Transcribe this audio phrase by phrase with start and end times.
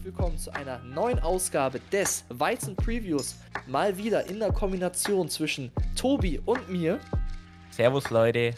[0.00, 3.36] herzlich willkommen zu einer neuen Ausgabe des Weizen Previews.
[3.66, 6.98] Mal wieder in der Kombination zwischen Tobi und mir.
[7.70, 8.54] Servus Leute.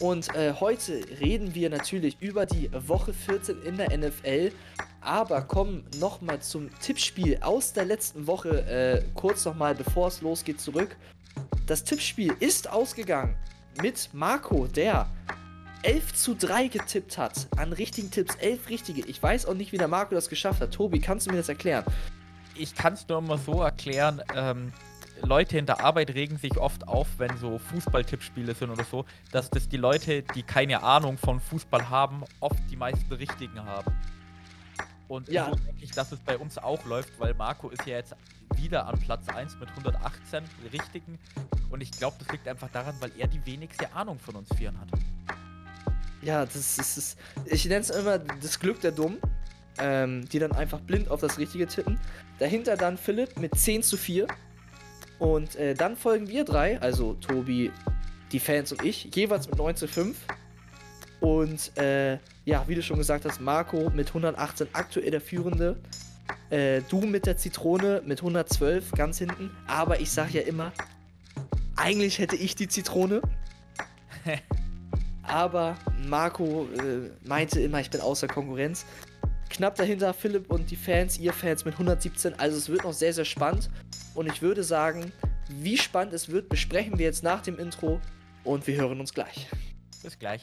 [0.00, 4.50] Und äh, heute reden wir natürlich über die Woche 14 in der NFL,
[5.00, 10.60] aber kommen nochmal zum Tippspiel aus der letzten Woche, äh, kurz nochmal bevor es losgeht,
[10.60, 10.96] zurück.
[11.68, 13.36] Das Tippspiel ist ausgegangen
[13.80, 15.06] mit Marco, der
[15.84, 17.46] 11 zu 3 getippt hat.
[17.56, 19.02] An richtigen Tipps, 11 richtige.
[19.02, 20.72] Ich weiß auch nicht, wie der Marco das geschafft hat.
[20.72, 21.84] Tobi, kannst du mir das erklären?
[22.54, 24.22] Ich kann es nur mal so erklären.
[24.34, 24.72] Ähm,
[25.22, 29.50] Leute in der Arbeit regen sich oft auf, wenn so Fußballtippspiele sind oder so, dass
[29.50, 33.92] das die Leute, die keine Ahnung von Fußball haben, oft die meisten richtigen haben.
[35.06, 35.50] Und ja.
[35.50, 38.14] so denke ich, dass es bei uns auch läuft, weil Marco ist ja jetzt
[38.56, 41.18] wieder an Platz 1 mit 118 richtigen.
[41.70, 44.78] Und ich glaube, das liegt einfach daran, weil er die wenigste Ahnung von uns Vieren
[44.80, 44.88] hat.
[46.24, 49.18] Ja, das ist, das, ich nenne es immer das Glück der Dummen,
[49.78, 52.00] ähm, die dann einfach blind auf das Richtige tippen.
[52.38, 54.26] Dahinter dann Philipp mit 10 zu 4.
[55.18, 57.70] Und äh, dann folgen wir drei, also Tobi,
[58.32, 60.16] die Fans und ich, jeweils mit 9 zu 5.
[61.20, 62.14] Und äh,
[62.46, 65.76] ja, wie du schon gesagt hast, Marco mit 118 aktuell der Führende.
[66.48, 69.50] Äh, du mit der Zitrone mit 112 ganz hinten.
[69.66, 70.72] Aber ich sag ja immer,
[71.76, 73.20] eigentlich hätte ich die Zitrone.
[75.26, 78.84] aber Marco äh, meinte immer, ich bin außer Konkurrenz.
[79.50, 82.38] Knapp dahinter Philipp und die Fans, ihr Fans mit 117.
[82.38, 83.70] Also es wird noch sehr, sehr spannend.
[84.14, 85.12] Und ich würde sagen,
[85.48, 88.00] wie spannend es wird, besprechen wir jetzt nach dem Intro.
[88.42, 89.48] Und wir hören uns gleich.
[90.02, 90.42] Bis gleich.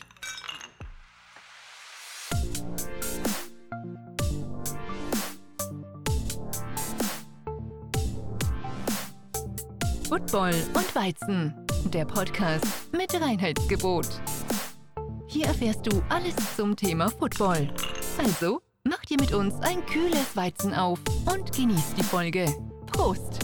[10.07, 11.53] Football und Weizen,
[11.85, 14.07] der Podcast mit Reinheitsgebot.
[15.31, 17.73] Hier erfährst du alles zum Thema Football.
[18.17, 22.53] Also, mach dir mit uns ein kühles Weizen auf und genieß die Folge.
[22.85, 23.39] Prost!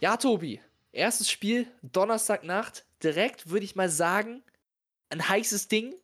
[0.00, 0.58] Ja, Tobi,
[0.90, 2.86] erstes Spiel, Donnerstagnacht.
[3.02, 4.42] Direkt würde ich mal sagen,
[5.10, 5.94] ein heißes Ding.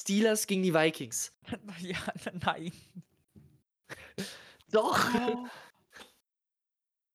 [0.00, 1.32] Steelers gegen die Vikings.
[1.80, 1.98] Ja,
[2.44, 2.70] nein.
[4.70, 5.00] Doch.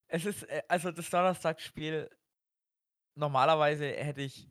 [0.09, 2.09] Es ist, äh, also das Donnerstagsspiel,
[3.15, 4.49] normalerweise hätte ich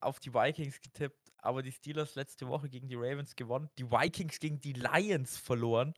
[0.00, 4.38] auf die Vikings getippt, aber die Steelers letzte Woche gegen die Ravens gewonnen, die Vikings
[4.40, 5.94] gegen die Lions verloren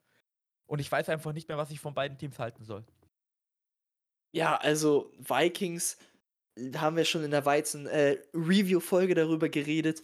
[0.66, 2.84] und ich weiß einfach nicht mehr, was ich von beiden Teams halten soll.
[4.34, 5.98] Ja, also Vikings
[6.76, 10.02] haben wir schon in der Weizen äh, Review-Folge darüber geredet.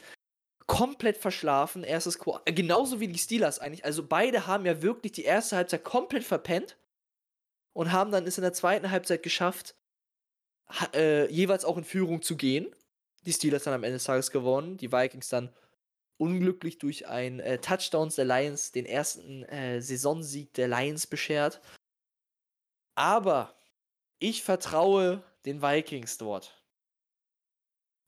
[0.67, 2.55] Komplett verschlafen, erstes Quartal.
[2.55, 3.85] Genauso wie die Steelers eigentlich.
[3.85, 6.77] Also beide haben ja wirklich die erste Halbzeit komplett verpennt
[7.73, 9.75] und haben dann es in der zweiten Halbzeit geschafft,
[10.93, 12.67] äh, jeweils auch in Führung zu gehen
[13.29, 14.77] die Steelers dann am Ende des Tages gewonnen.
[14.79, 15.55] Die Vikings dann
[16.19, 21.61] unglücklich durch ein äh, Touchdown der Lions den ersten äh, Saisonsieg der Lions beschert.
[22.97, 23.55] Aber
[24.19, 26.65] ich vertraue den Vikings dort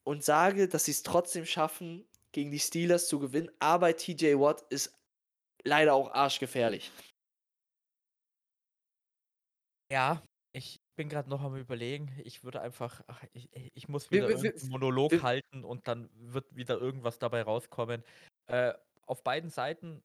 [0.05, 3.51] und sage, dass sie es trotzdem schaffen, gegen die Steelers zu gewinnen.
[3.61, 4.93] Aber TJ Watt ist
[5.65, 6.91] leider auch arschgefährlich.
[9.93, 12.11] Ja, ich bin gerade noch am überlegen.
[12.25, 15.89] Ich würde einfach, ach, ich, ich muss wieder wir, wir, einen Monolog wir, halten und
[15.89, 18.05] dann wird wieder irgendwas dabei rauskommen.
[18.47, 18.75] Äh,
[19.07, 20.03] auf beiden Seiten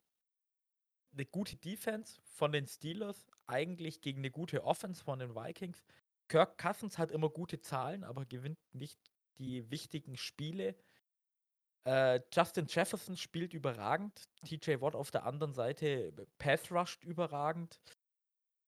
[1.13, 5.84] eine gute Defense von den Steelers, eigentlich gegen eine gute Offense von den Vikings.
[6.28, 9.00] Kirk Cousins hat immer gute Zahlen, aber gewinnt nicht
[9.38, 10.75] die wichtigen Spiele.
[11.85, 14.28] Äh, Justin Jefferson spielt überragend.
[14.44, 17.79] TJ Watt auf der anderen Seite pass rushed überragend.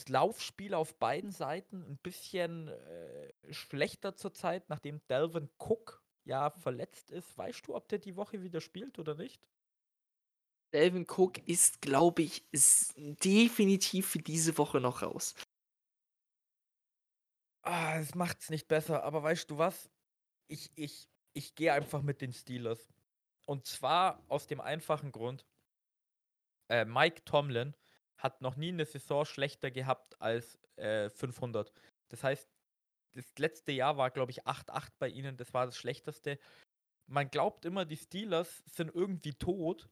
[0.07, 7.37] Laufspiel auf beiden Seiten ein bisschen äh, schlechter zurzeit, nachdem Delvin Cook ja verletzt ist.
[7.37, 9.47] Weißt du, ob der die Woche wieder spielt oder nicht?
[10.73, 15.33] Delvin Cook ist, glaube ich, ist definitiv für diese Woche noch raus.
[17.63, 19.89] Ah, es macht's nicht besser, aber weißt du was?
[20.47, 22.87] Ich, ich, ich gehe einfach mit den Steelers.
[23.45, 25.45] Und zwar aus dem einfachen Grund,
[26.69, 27.73] äh, Mike Tomlin
[28.17, 31.71] hat noch nie eine Saison schlechter gehabt als äh, 500.
[32.09, 32.49] Das heißt,
[33.13, 35.37] das letzte Jahr war, glaube ich, 8-8 bei ihnen.
[35.37, 36.39] Das war das Schlechteste.
[37.07, 39.89] Man glaubt immer, die Steelers sind irgendwie tot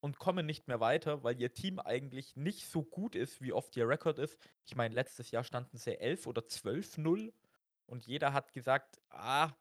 [0.00, 3.76] und kommen nicht mehr weiter, weil ihr Team eigentlich nicht so gut ist, wie oft
[3.76, 4.38] ihr Rekord ist.
[4.64, 7.32] Ich meine, letztes Jahr standen sie 11 oder 12-0
[7.86, 9.52] und jeder hat gesagt, ah,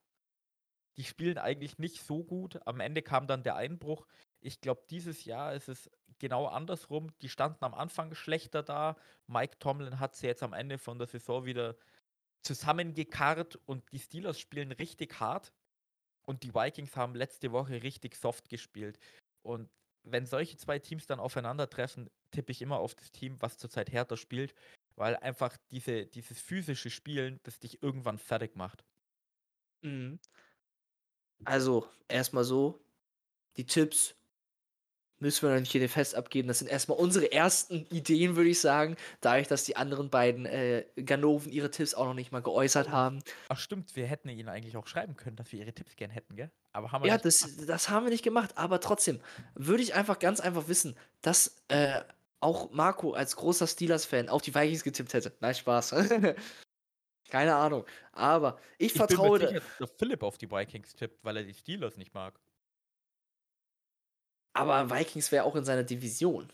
[0.97, 2.59] die spielen eigentlich nicht so gut.
[2.67, 4.05] Am Ende kam dann der Einbruch.
[4.41, 7.11] Ich glaube, dieses Jahr ist es genau andersrum.
[7.21, 8.97] Die standen am Anfang schlechter da.
[9.27, 11.75] Mike Tomlin hat sie jetzt am Ende von der Saison wieder
[12.41, 15.53] zusammengekarrt und die Steelers spielen richtig hart.
[16.25, 18.99] Und die Vikings haben letzte Woche richtig soft gespielt.
[19.43, 19.69] Und
[20.03, 24.17] wenn solche zwei Teams dann aufeinandertreffen, tippe ich immer auf das Team, was zurzeit härter
[24.17, 24.53] spielt,
[24.95, 28.83] weil einfach diese, dieses physische Spielen, das dich irgendwann fertig macht.
[29.81, 30.19] Mhm.
[31.45, 32.79] Also, erstmal so,
[33.57, 34.15] die Tipps
[35.19, 36.47] müssen wir noch nicht hier fest abgeben.
[36.47, 38.95] Das sind erstmal unsere ersten Ideen, würde ich sagen.
[39.21, 43.21] Dadurch, dass die anderen beiden äh, Ganoven ihre Tipps auch noch nicht mal geäußert haben.
[43.49, 46.35] Ach stimmt, wir hätten ihnen eigentlich auch schreiben können, dass wir ihre Tipps gern hätten,
[46.35, 46.51] gell?
[46.73, 47.69] Aber haben wir Ja, nicht das, gemacht.
[47.69, 48.51] das haben wir nicht gemacht.
[48.57, 49.19] Aber trotzdem
[49.55, 52.01] würde ich einfach ganz einfach wissen, dass äh,
[52.39, 55.33] auch Marco als großer Steelers-Fan auf die Vikings getippt hätte.
[55.39, 55.95] Nein, Spaß.
[57.29, 57.85] Keine Ahnung.
[58.13, 59.39] Aber ich, Ich bin vertraue.
[59.39, 62.39] mir da- sicher, dass Philipp auf die Vikings tippt, weil er die Steelers nicht mag.
[64.57, 66.51] Aber Vikings wäre auch in seiner Division.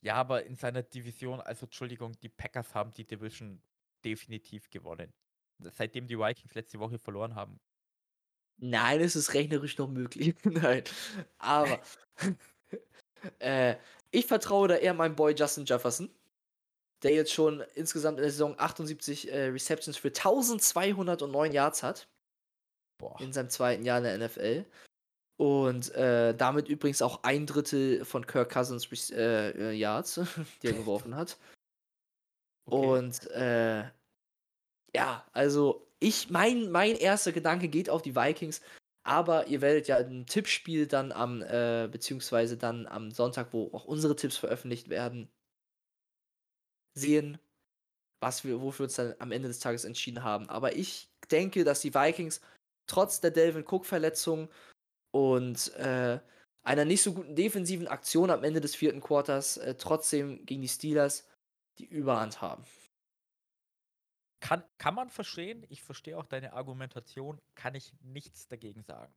[0.00, 3.60] Ja, aber in seiner Division, also Entschuldigung, die Packers haben die Division
[4.04, 5.12] definitiv gewonnen.
[5.60, 7.58] Seitdem die Vikings letzte Woche verloren haben.
[8.60, 10.36] Nein, es ist rechnerisch noch möglich.
[10.44, 10.84] Nein.
[11.38, 11.80] Aber
[13.40, 13.76] äh,
[14.10, 16.10] ich vertraue da eher meinem Boy Justin Jefferson,
[17.02, 22.08] der jetzt schon insgesamt in der Saison 78 äh, Receptions für 1209 Yards hat.
[22.98, 23.20] Boah.
[23.20, 24.64] in seinem zweiten Jahr in der NFL.
[25.38, 30.20] Und äh, damit übrigens auch ein Drittel von Kirk Cousins äh, äh, Yards,
[30.62, 31.38] die er geworfen hat.
[32.66, 32.86] Okay.
[32.86, 33.84] Und äh,
[34.94, 38.60] ja, also ich, mein, mein erster Gedanke geht auf die Vikings,
[39.04, 43.84] aber ihr werdet ja im Tippspiel dann am, äh, beziehungsweise dann am Sonntag, wo auch
[43.84, 45.30] unsere Tipps veröffentlicht werden,
[46.94, 47.38] sehen,
[48.20, 50.48] was wir, wofür wir uns dann am Ende des Tages entschieden haben.
[50.48, 52.40] Aber ich denke, dass die Vikings
[52.88, 54.48] trotz der Delvin Cook-Verletzung
[55.18, 56.20] und äh,
[56.62, 60.68] einer nicht so guten defensiven Aktion am Ende des vierten Quarters äh, trotzdem gegen die
[60.68, 61.26] Steelers
[61.78, 62.64] die Überhand haben.
[64.40, 65.66] Kann, kann man verstehen.
[65.68, 67.40] Ich verstehe auch deine Argumentation.
[67.56, 69.12] Kann ich nichts dagegen sagen.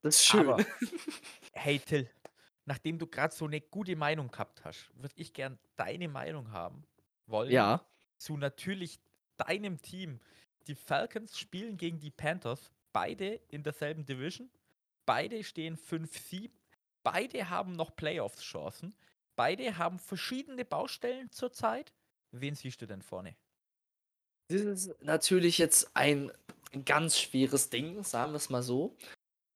[0.00, 0.48] Das ist schön.
[0.48, 0.64] Aber,
[1.52, 2.08] hey Till,
[2.64, 6.84] nachdem du gerade so eine gute Meinung gehabt hast, würde ich gern deine Meinung haben
[7.26, 7.50] wollen.
[7.50, 7.86] ja.
[8.16, 9.00] Zu natürlich
[9.36, 10.20] deinem Team.
[10.68, 12.70] Die Falcons spielen gegen die Panthers.
[12.92, 14.48] Beide in derselben Division.
[15.06, 16.50] Beide stehen 5-7.
[17.02, 18.94] Beide haben noch Playoffs-Chancen.
[19.34, 21.92] Beide haben verschiedene Baustellen zurzeit.
[22.30, 23.34] Wen siehst du denn vorne?
[24.48, 26.30] Das ist natürlich jetzt ein
[26.84, 28.96] ganz schweres Ding, sagen wir es mal so.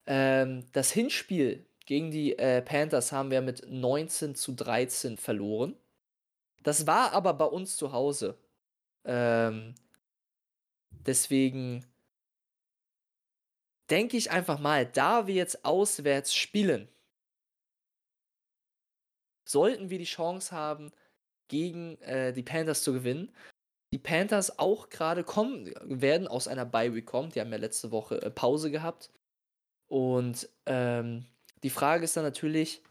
[0.06, 5.76] Ähm, das Hinspiel gegen die äh, Panthers haben wir mit 19 zu 13 verloren.
[6.62, 8.36] Das war aber bei uns zu Hause.
[9.04, 9.74] Ähm,
[10.90, 11.86] deswegen
[13.90, 16.88] denke ich einfach mal, da wir jetzt auswärts spielen,
[19.44, 20.92] sollten wir die Chance haben,
[21.48, 23.32] gegen äh, die Panthers zu gewinnen.
[23.92, 27.30] Die Panthers auch gerade kommen, werden aus einer Bye Week kommen.
[27.30, 29.10] Die haben ja letzte Woche äh, Pause gehabt.
[29.88, 31.26] Und ähm,
[31.62, 32.82] die Frage ist dann natürlich,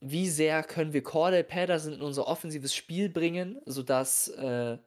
[0.00, 4.78] wie sehr können wir Cordell Patterson in unser offensives Spiel bringen, sodass äh,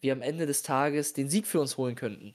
[0.00, 2.34] wir am Ende des Tages den Sieg für uns holen könnten.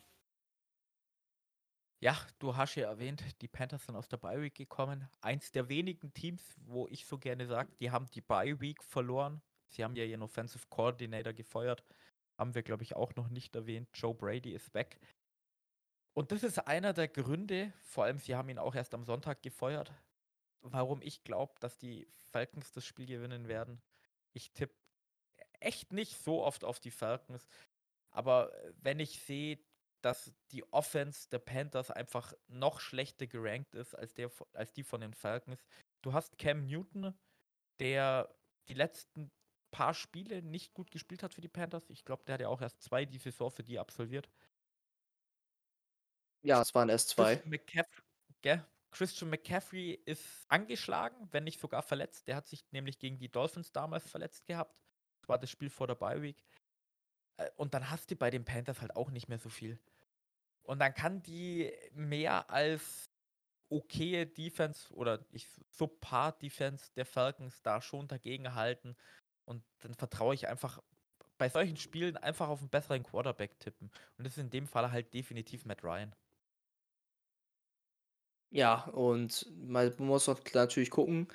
[1.99, 5.09] Ja, du hast ja erwähnt, die Panthers sind aus der Bye Week gekommen.
[5.21, 9.41] Eins der wenigen Teams, wo ich so gerne sage, die haben die Bye Week verloren.
[9.69, 11.83] Sie haben ja ihren Offensive Coordinator gefeuert.
[12.37, 13.89] Haben wir, glaube ich, auch noch nicht erwähnt.
[13.95, 14.99] Joe Brady ist weg.
[16.13, 19.41] Und das ist einer der Gründe, vor allem sie haben ihn auch erst am Sonntag
[19.41, 19.91] gefeuert,
[20.61, 23.81] warum ich glaube, dass die Falcons das Spiel gewinnen werden.
[24.33, 24.75] Ich tippe
[25.59, 27.47] echt nicht so oft auf die Falcons,
[28.09, 29.59] aber wenn ich sehe,
[30.07, 35.01] dass die Offense der Panthers einfach noch schlechter gerankt ist als, der, als die von
[35.01, 35.65] den Falcons.
[36.01, 37.13] Du hast Cam Newton,
[37.81, 38.33] der
[38.69, 39.29] die letzten
[39.69, 41.89] paar Spiele nicht gut gespielt hat für die Panthers.
[41.89, 44.29] Ich glaube, der hat ja auch erst zwei die Saison für die absolviert.
[46.41, 47.35] Ja, es waren erst zwei.
[47.35, 48.03] Christian McCaffrey?
[48.91, 52.29] Christian McCaffrey ist angeschlagen, wenn nicht sogar verletzt.
[52.29, 54.73] Der hat sich nämlich gegen die Dolphins damals verletzt gehabt.
[55.19, 56.41] Das war das Spiel vor der Bye Week.
[57.37, 59.77] Äh, Und dann hast du bei den Panthers halt auch nicht mehr so viel.
[60.67, 63.09] Und dann kann die mehr als
[63.69, 68.95] okaye Defense oder ich subpar Defense der Falcons da schon dagegen halten.
[69.45, 70.81] Und dann vertraue ich einfach
[71.37, 73.91] bei solchen Spielen einfach auf einen besseren Quarterback tippen.
[74.17, 76.13] Und das ist in dem Fall halt definitiv Matt Ryan.
[78.49, 81.27] Ja, und man muss natürlich gucken,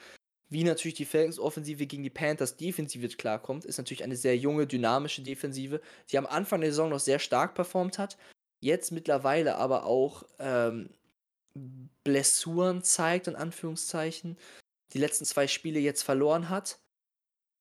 [0.48, 3.64] wie natürlich die Falcons Offensive gegen die Panthers Defensive klarkommt.
[3.64, 7.54] Ist natürlich eine sehr junge, dynamische Defensive, die am Anfang der Saison noch sehr stark
[7.54, 8.18] performt hat,
[8.62, 10.90] jetzt mittlerweile aber auch ähm,
[12.04, 14.38] Blessuren zeigt, in Anführungszeichen,
[14.92, 16.78] die letzten zwei Spiele jetzt verloren hat,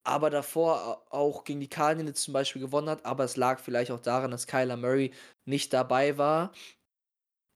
[0.04, 3.92] aber davor au- auch gegen die Cardinals zum Beispiel gewonnen hat, aber es lag vielleicht
[3.92, 5.12] auch daran, dass Kyler Murray
[5.46, 6.54] nicht dabei war.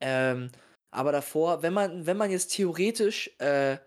[0.01, 0.51] Ähm,
[0.91, 3.77] aber davor, wenn man, wenn man jetzt theoretisch äh,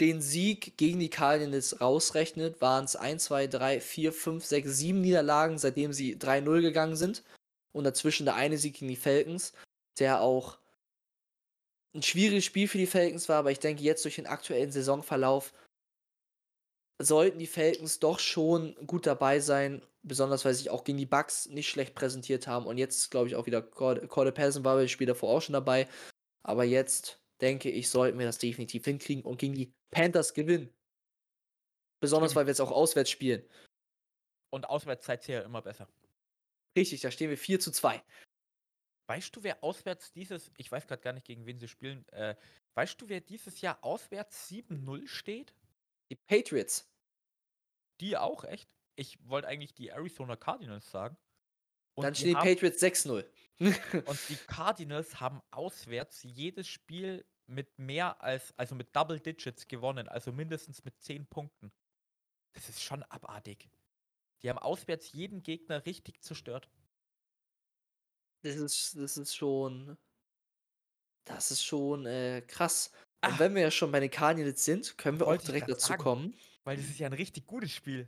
[0.00, 5.00] den Sieg gegen die Cardinals rausrechnet, waren es 1, 2, 3, 4, 5, 6, 7
[5.00, 7.24] Niederlagen, seitdem sie 3-0 gegangen sind.
[7.76, 9.52] Und dazwischen der eine Sieg gegen die Falcons,
[9.98, 10.58] der auch
[11.94, 15.52] ein schwieriges Spiel für die Falcons war, aber ich denke, jetzt durch den aktuellen Saisonverlauf
[16.98, 21.04] sollten die Falcons doch schon gut dabei sein, besonders weil sie sich auch gegen die
[21.04, 22.66] Bucks nicht schlecht präsentiert haben.
[22.66, 25.52] Und jetzt, glaube ich, auch wieder Corder Patterson war bei dem Spiel davor auch schon
[25.52, 25.86] dabei.
[26.42, 30.72] Aber jetzt denke ich, sollten wir das definitiv hinkriegen und gegen die Panthers gewinnen.
[32.00, 33.44] Besonders, weil wir jetzt auch auswärts spielen.
[34.50, 35.86] Und auswärts seid ihr ja immer besser.
[36.76, 38.02] Richtig, da stehen wir 4 zu 2.
[39.08, 42.36] Weißt du, wer auswärts dieses, ich weiß gerade gar nicht, gegen wen sie spielen, äh,
[42.74, 45.54] weißt du, wer dieses Jahr auswärts 7-0 steht?
[46.10, 46.90] Die Patriots.
[48.00, 48.68] Die auch, echt?
[48.96, 51.16] Ich wollte eigentlich die Arizona Cardinals sagen.
[51.94, 53.24] Und Dann stehen die, die Patriots 6-0.
[54.06, 60.08] und die Cardinals haben auswärts jedes Spiel mit mehr als, also mit Double Digits gewonnen,
[60.08, 61.72] also mindestens mit 10 Punkten.
[62.52, 63.68] Das ist schon abartig.
[64.42, 66.68] Die haben auswärts jeden Gegner richtig zerstört.
[68.42, 69.96] Das ist, das ist schon.
[71.24, 72.92] Das ist schon äh, krass.
[73.24, 75.88] Und Ach, wenn wir ja schon bei den Cardinals sind, können wir auch direkt dazu
[75.88, 76.38] sagen, kommen.
[76.62, 78.06] Weil das ist ja ein richtig gutes Spiel.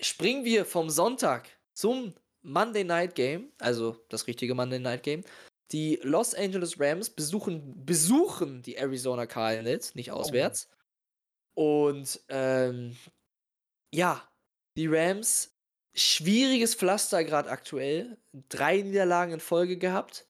[0.00, 5.24] Springen wir vom Sonntag zum Monday Night Game, also das richtige Monday Night Game.
[5.72, 10.16] Die Los Angeles Rams besuchen, besuchen die Arizona Cardinals, nicht oh.
[10.16, 10.68] auswärts.
[11.54, 11.88] Oh.
[11.88, 12.96] Und ähm,
[13.92, 14.28] ja,
[14.76, 15.54] die Rams,
[15.94, 18.18] schwieriges Pflaster gerade aktuell.
[18.48, 20.26] Drei Niederlagen in Folge gehabt.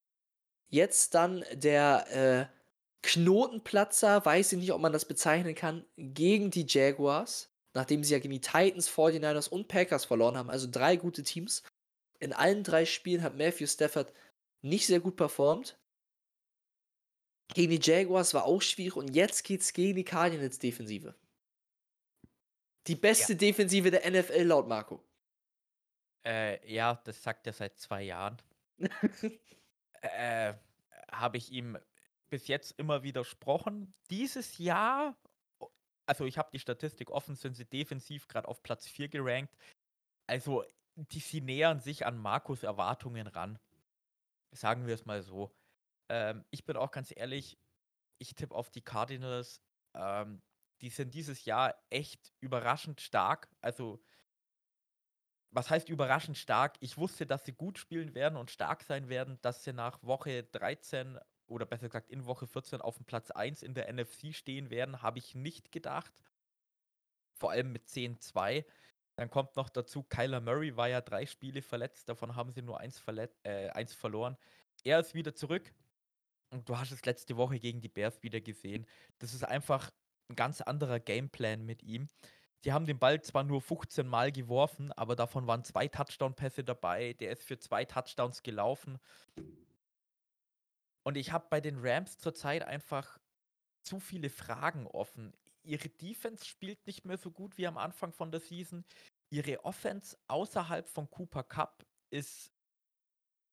[0.68, 2.62] Jetzt dann der äh,
[3.02, 8.20] Knotenplatzer, weiß ich nicht, ob man das bezeichnen kann, gegen die Jaguars, nachdem sie ja
[8.20, 11.62] gegen die Titans, 49ers und Packers verloren haben, also drei gute Teams.
[12.20, 14.12] In allen drei Spielen hat Matthew Stafford
[14.62, 15.76] nicht sehr gut performt.
[17.54, 21.14] Gegen die Jaguars war auch schwierig und jetzt geht's gegen die Cardinals Defensive.
[22.86, 23.38] Die beste ja.
[23.38, 25.02] Defensive der NFL laut Marco.
[26.24, 28.40] Äh, ja, das sagt er seit zwei Jahren.
[30.02, 30.54] äh,
[31.10, 31.78] Habe ich ihm
[32.30, 33.94] bis jetzt immer widersprochen.
[34.10, 35.16] Dieses Jahr,
[36.06, 39.54] also ich habe die Statistik offen, sind sie defensiv gerade auf Platz 4 gerankt.
[40.26, 43.58] Also, die, sie nähern sich an Markus Erwartungen ran.
[44.52, 45.54] Sagen wir es mal so.
[46.08, 47.58] Ähm, ich bin auch ganz ehrlich,
[48.18, 49.60] ich tippe auf die Cardinals.
[49.94, 50.42] Ähm,
[50.82, 53.48] die sind dieses Jahr echt überraschend stark.
[53.60, 54.02] Also,
[55.50, 56.76] was heißt überraschend stark?
[56.80, 60.42] Ich wusste, dass sie gut spielen werden und stark sein werden, dass sie nach Woche
[60.44, 64.70] 13 oder besser gesagt in Woche 14 auf dem Platz 1 in der NFC stehen
[64.70, 66.12] werden, habe ich nicht gedacht.
[67.38, 68.64] Vor allem mit 10-2.
[69.16, 72.80] Dann kommt noch dazu, Kyler Murray war ja drei Spiele verletzt, davon haben sie nur
[72.80, 73.02] eins,
[73.44, 74.38] äh, eins verloren.
[74.84, 75.72] Er ist wieder zurück.
[76.50, 78.86] Und du hast es letzte Woche gegen die Bears wieder gesehen.
[79.18, 79.90] Das ist einfach
[80.32, 82.08] ein ganz anderer Gameplan mit ihm.
[82.64, 87.12] Die haben den Ball zwar nur 15 Mal geworfen, aber davon waren zwei Touchdown-Pässe dabei.
[87.14, 88.98] Der ist für zwei Touchdowns gelaufen.
[91.02, 93.18] Und ich habe bei den Rams zurzeit einfach
[93.82, 95.32] zu viele Fragen offen.
[95.64, 98.84] Ihre Defense spielt nicht mehr so gut wie am Anfang von der Season.
[99.30, 102.52] Ihre Offense außerhalb von Cooper Cup ist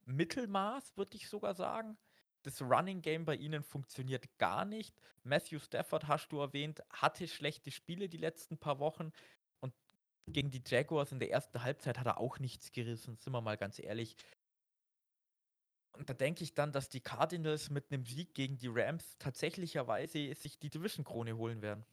[0.06, 1.98] Mittelmaß, würde ich sogar sagen.
[2.44, 4.96] Das Running Game bei ihnen funktioniert gar nicht.
[5.24, 9.12] Matthew Stafford, hast du erwähnt, hatte schlechte Spiele die letzten paar Wochen.
[9.60, 9.74] Und
[10.28, 13.58] gegen die Jaguars in der ersten Halbzeit hat er auch nichts gerissen, sind wir mal
[13.58, 14.16] ganz ehrlich.
[15.94, 20.34] Und da denke ich dann, dass die Cardinals mit einem Sieg gegen die Rams tatsächlicherweise
[20.34, 21.86] sich die Division-Krone holen werden.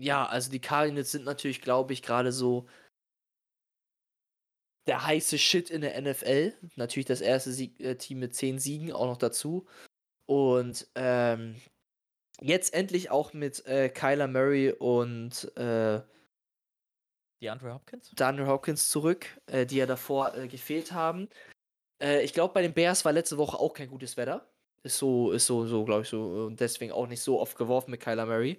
[0.00, 2.68] Ja, also die Cardinals sind natürlich, glaube ich, gerade so
[4.88, 6.54] der heiße Shit in der NFL.
[6.76, 9.66] Natürlich das erste Sieg, äh, Team mit zehn Siegen auch noch dazu.
[10.26, 11.56] Und ähm,
[12.40, 16.00] jetzt endlich auch mit äh, Kyler Murray und äh,
[17.40, 18.10] DeAndre Hopkins?
[18.10, 21.28] DeAndre Hopkins zurück, äh, die ja davor äh, gefehlt haben.
[22.02, 24.48] Äh, ich glaube, bei den Bears war letzte Woche auch kein gutes Wetter.
[24.82, 26.46] Ist so, ist so, so, glaube ich, so.
[26.46, 28.58] Und deswegen auch nicht so oft geworfen mit Kyler Murray.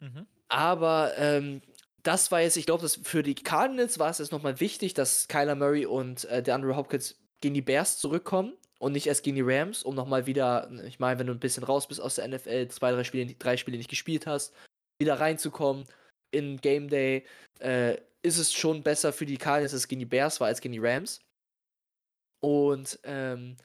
[0.00, 0.26] Mhm.
[0.48, 1.62] Aber ähm,
[2.04, 5.56] das war jetzt, ich glaube, für die Cardinals war es jetzt nochmal wichtig, dass Kyler
[5.56, 9.42] Murray und äh, der Andrew Hopkins gegen die Bears zurückkommen und nicht erst gegen die
[9.42, 12.68] Rams, um nochmal wieder, ich meine, wenn du ein bisschen raus bist aus der NFL,
[12.68, 14.54] zwei, drei Spiele, drei Spiele nicht gespielt hast,
[14.98, 15.86] wieder reinzukommen
[16.30, 17.26] in Game Day,
[17.60, 20.60] äh, ist es schon besser für die Cardinals, dass es gegen die Bears war, als
[20.60, 21.20] gegen die Rams.
[22.40, 23.56] Und ähm,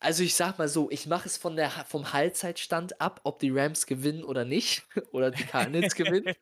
[0.00, 3.50] also ich sag mal so, ich mache es von der, vom Halbzeitstand ab, ob die
[3.50, 4.86] Rams gewinnen oder nicht.
[5.12, 6.34] oder die Cardinals gewinnen.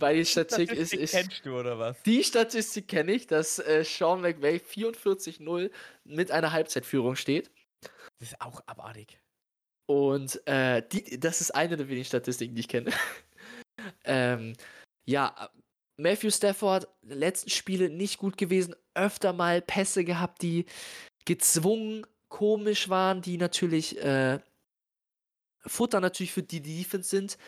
[0.00, 1.12] Weil die Statistik, ist, ist.
[1.12, 2.02] kennst du oder was?
[2.02, 5.70] Die Statistik kenne ich, dass äh, Sean McVay 44-0
[6.04, 7.50] mit einer Halbzeitführung steht.
[8.18, 9.18] Das ist auch abartig.
[9.86, 12.92] Und äh, die, das ist eine der wenigen Statistiken, die ich kenne.
[14.04, 14.54] ähm,
[15.04, 15.50] ja,
[15.96, 20.66] Matthew Stafford, letzten Spiele nicht gut gewesen, öfter mal Pässe gehabt, die
[21.24, 24.38] gezwungen komisch waren, die natürlich äh,
[25.66, 27.38] Futter natürlich für die Defense sind.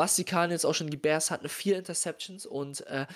[0.00, 3.06] Was die jetzt auch schon, die Bears hatten vier Interceptions und äh,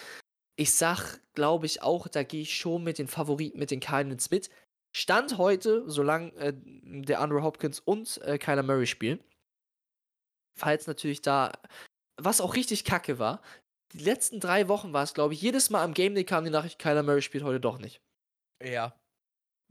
[0.54, 4.30] ich sag, glaube ich auch, da gehe ich schon mit den Favoriten, mit den Cardinals
[4.30, 4.50] mit.
[4.94, 9.24] Stand heute, solange äh, der Andrew Hopkins und äh, Kyler Murray spielen.
[10.58, 11.52] Falls natürlich da,
[12.18, 13.40] was auch richtig kacke war,
[13.94, 16.50] die letzten drei Wochen war es, glaube ich, jedes Mal am Game Day kam die
[16.50, 18.02] Nachricht, Kyler Murray spielt heute doch nicht.
[18.62, 18.94] Ja.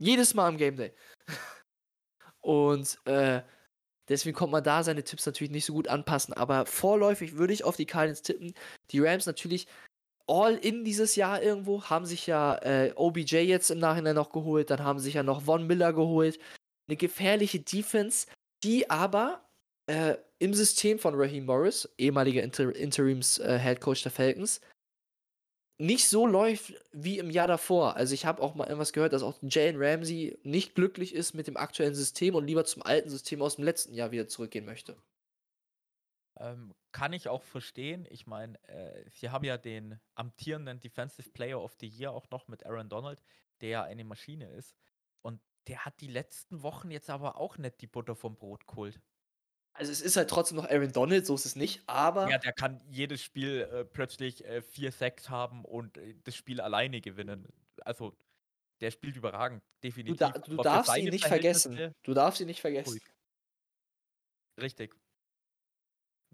[0.00, 0.92] Jedes Mal am Game Day.
[2.40, 3.42] und äh,
[4.08, 6.34] deswegen konnte man da seine Tipps natürlich nicht so gut anpassen.
[6.34, 8.54] Aber vorläufig würde ich auf die Cardinals tippen.
[8.90, 9.66] Die Rams natürlich
[10.26, 14.70] all in dieses Jahr irgendwo, haben sich ja äh, OBJ jetzt im Nachhinein noch geholt,
[14.70, 16.38] dann haben sich ja noch Von Miller geholt.
[16.88, 18.26] Eine gefährliche Defense,
[18.62, 19.42] die aber
[19.86, 24.60] äh, im System von Raheem Morris, ehemaliger Inter Interims-Headcoach äh, der Falcons,
[25.78, 27.96] nicht so läuft wie im Jahr davor.
[27.96, 31.46] Also ich habe auch mal irgendwas gehört, dass auch Jalen Ramsey nicht glücklich ist mit
[31.46, 34.96] dem aktuellen System und lieber zum alten System aus dem letzten Jahr wieder zurückgehen möchte.
[36.36, 38.06] Ähm, kann ich auch verstehen.
[38.10, 42.48] Ich meine, äh, sie haben ja den amtierenden Defensive Player of the Year auch noch
[42.48, 43.20] mit Aaron Donald,
[43.60, 44.76] der ja eine Maschine ist.
[45.22, 49.00] Und der hat die letzten Wochen jetzt aber auch nicht die Butter vom Brot geholt.
[49.74, 52.30] Also es ist halt trotzdem noch Aaron Donald, so ist es nicht, aber.
[52.30, 56.60] Ja, der kann jedes Spiel äh, plötzlich äh, vier Sacks haben und äh, das Spiel
[56.60, 57.48] alleine gewinnen.
[57.84, 58.16] Also
[58.80, 60.16] der spielt überragend, definitiv.
[60.16, 61.92] Du, da, du darfst ihn nicht vergessen.
[62.02, 63.00] Du darfst ihn nicht vergessen.
[64.60, 64.94] Richtig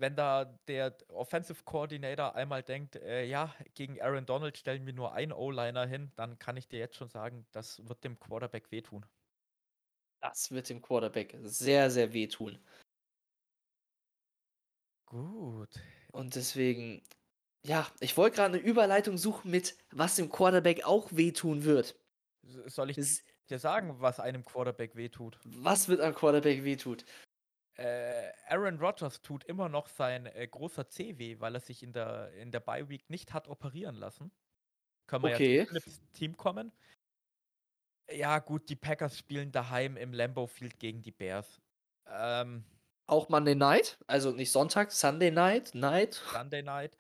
[0.01, 5.13] wenn da der Offensive Coordinator einmal denkt, äh, ja, gegen Aaron Donald stellen wir nur
[5.13, 9.05] einen O-Liner hin, dann kann ich dir jetzt schon sagen, das wird dem Quarterback wehtun.
[10.21, 12.59] Das wird dem Quarterback sehr, sehr wehtun.
[15.11, 15.69] Gut.
[16.13, 17.03] Und deswegen,
[17.67, 21.95] ja, ich wollte gerade eine Überleitung suchen mit, was dem Quarterback auch wehtun wird.
[22.67, 25.39] Soll ich das, dir sagen, was einem Quarterback wehtut?
[25.45, 27.05] Was wird einem Quarterback wehtut?
[27.81, 31.93] äh, Aaron Rodgers tut immer noch sein äh, großer C weh, weil er sich in
[31.93, 34.31] der, in der Bye Week nicht hat operieren lassen.
[35.07, 35.57] Können wir okay.
[35.59, 36.73] ja ins Team kommen.
[38.13, 41.61] Ja, gut, die Packers spielen daheim im Lambeau Field gegen die Bears.
[42.07, 42.65] Ähm,
[43.11, 43.99] Auch Monday Night?
[44.07, 45.75] Also nicht Sonntag, Sunday Night?
[45.75, 46.15] Night?
[46.33, 46.97] Sunday Night.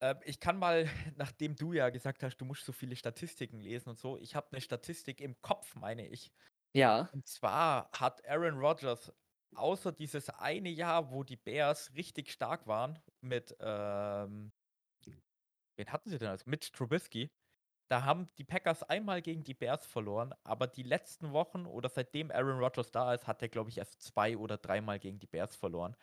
[0.00, 3.90] Äh, ich kann mal, nachdem du ja gesagt hast, du musst so viele Statistiken lesen
[3.90, 6.32] und so, ich habe eine Statistik im Kopf, meine ich.
[6.74, 7.10] Ja.
[7.12, 9.12] Und zwar hat Aaron Rodgers
[9.54, 14.50] außer dieses eine Jahr, wo die Bears richtig stark waren mit, ähm,
[15.76, 16.46] wen hatten sie denn als?
[16.46, 17.30] Mit Trubisky.
[17.92, 22.30] Da haben die Packers einmal gegen die Bears verloren, aber die letzten Wochen oder seitdem
[22.30, 25.56] Aaron Rodgers da ist, hat er, glaube ich, erst zwei oder dreimal gegen die Bears
[25.56, 25.94] verloren.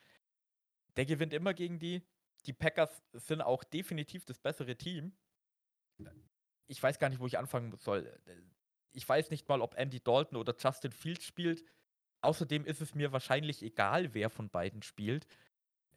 [0.97, 2.07] Der gewinnt immer gegen die.
[2.45, 5.17] Die Packers sind auch definitiv das bessere Team.
[6.67, 8.15] Ich weiß gar nicht, wo ich anfangen soll.
[8.91, 11.65] Ich weiß nicht mal, ob Andy Dalton oder Justin Fields spielt.
[12.21, 15.25] Außerdem ist es mir wahrscheinlich egal, wer von beiden spielt,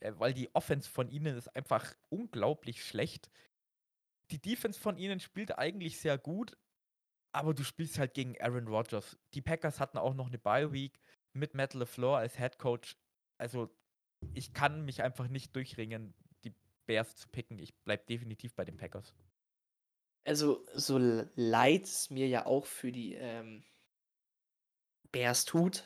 [0.01, 3.31] äh, weil die Offense von ihnen ist einfach unglaublich schlecht.
[4.33, 6.57] Die Defense von ihnen spielt eigentlich sehr gut,
[7.33, 9.19] aber du spielst halt gegen Aaron Rodgers.
[9.35, 10.99] Die Packers hatten auch noch eine Bye Week
[11.35, 12.97] mit Matt LaFleur als Head Coach.
[13.37, 13.69] Also
[14.33, 16.15] ich kann mich einfach nicht durchringen,
[16.45, 16.55] die
[16.87, 17.59] Bears zu picken.
[17.59, 19.15] Ich bleibe definitiv bei den Packers.
[20.25, 23.63] Also so leid es mir ja auch für die ähm,
[25.11, 25.85] Bears tut,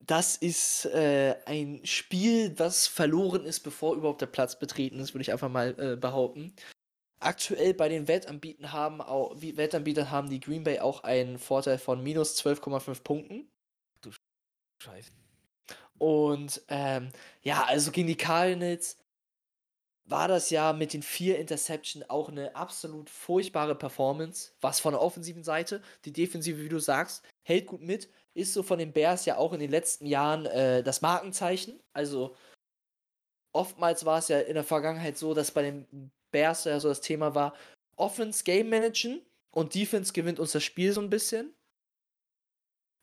[0.00, 5.22] das ist äh, ein Spiel, was verloren ist, bevor überhaupt der Platz betreten ist, würde
[5.22, 6.54] ich einfach mal äh, behaupten.
[7.26, 12.02] Aktuell bei den Wettanbietern haben, auch, Wettanbietern haben die Green Bay auch einen Vorteil von
[12.02, 13.48] minus 12,5 Punkten.
[14.00, 14.10] Du
[14.82, 15.10] Scheiße.
[15.98, 17.10] Und ähm,
[17.42, 18.98] ja, also gegen die Cardinals
[20.04, 24.52] war das ja mit den vier Interception auch eine absolut furchtbare Performance.
[24.60, 28.62] Was von der offensiven Seite, die Defensive, wie du sagst, hält gut mit ist so
[28.62, 31.80] von den Bears ja auch in den letzten Jahren äh, das Markenzeichen.
[31.94, 32.36] Also
[33.52, 37.00] oftmals war es ja in der Vergangenheit so, dass bei den Bears ja so das
[37.00, 37.54] Thema war,
[37.96, 39.22] Offense Game Managen
[39.54, 41.54] und Defense gewinnt uns das Spiel so ein bisschen.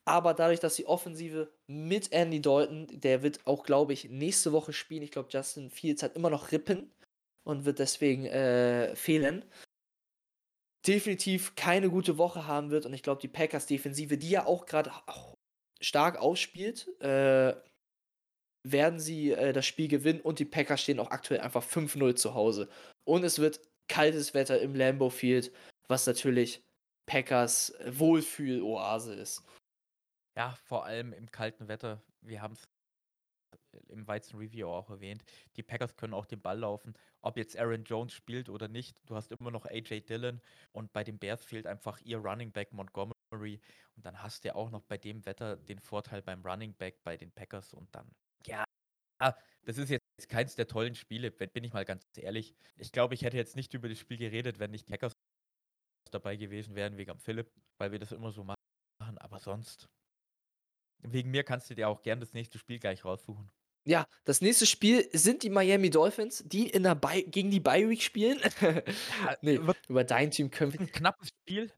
[0.06, 4.72] Aber dadurch, dass die Offensive mit Andy Dalton, der wird auch, glaube ich, nächste Woche
[4.74, 5.02] spielen.
[5.02, 6.92] Ich glaube, Justin Fields hat immer noch Rippen
[7.44, 9.44] und wird deswegen äh, fehlen
[10.86, 12.86] definitiv keine gute Woche haben wird.
[12.86, 14.92] Und ich glaube, die Packers-Defensive, die ja auch gerade
[15.80, 17.54] stark ausspielt, äh,
[18.66, 20.20] werden sie äh, das Spiel gewinnen.
[20.20, 22.68] Und die Packers stehen auch aktuell einfach 5-0 zu Hause.
[23.04, 25.52] Und es wird kaltes Wetter im Lambeau Field,
[25.88, 26.62] was natürlich
[27.06, 29.42] Packers Wohlfühl-Oase ist.
[30.36, 32.02] Ja, vor allem im kalten Wetter.
[32.22, 32.64] Wir haben es
[33.88, 35.24] im Weizen-Review auch erwähnt.
[35.56, 36.94] Die Packers können auch den Ball laufen.
[37.20, 40.40] Ob jetzt Aaron Jones spielt oder nicht, du hast immer noch AJ Dillon
[40.72, 43.60] und bei den Bears fehlt einfach ihr Running Back Montgomery.
[43.96, 47.16] Und dann hast du auch noch bei dem Wetter den Vorteil beim Running Back bei
[47.16, 48.10] den Packers und dann,
[48.46, 48.64] ja,
[49.62, 52.54] das ist jetzt keins der tollen Spiele, bin ich mal ganz ehrlich.
[52.76, 55.12] Ich glaube, ich hätte jetzt nicht über das Spiel geredet, wenn nicht Packers
[56.10, 58.56] dabei gewesen wären wegen am Philipp, weil wir das immer so machen.
[59.18, 59.88] Aber sonst,
[61.02, 63.50] wegen mir kannst du dir auch gern das nächste Spiel gleich raussuchen.
[63.86, 67.88] Ja, das nächste Spiel sind die Miami Dolphins, die in der Bi gegen die Bye
[67.88, 68.40] Week spielen.
[69.42, 71.70] Nee, über dein Team können wir ein knappes Spiel.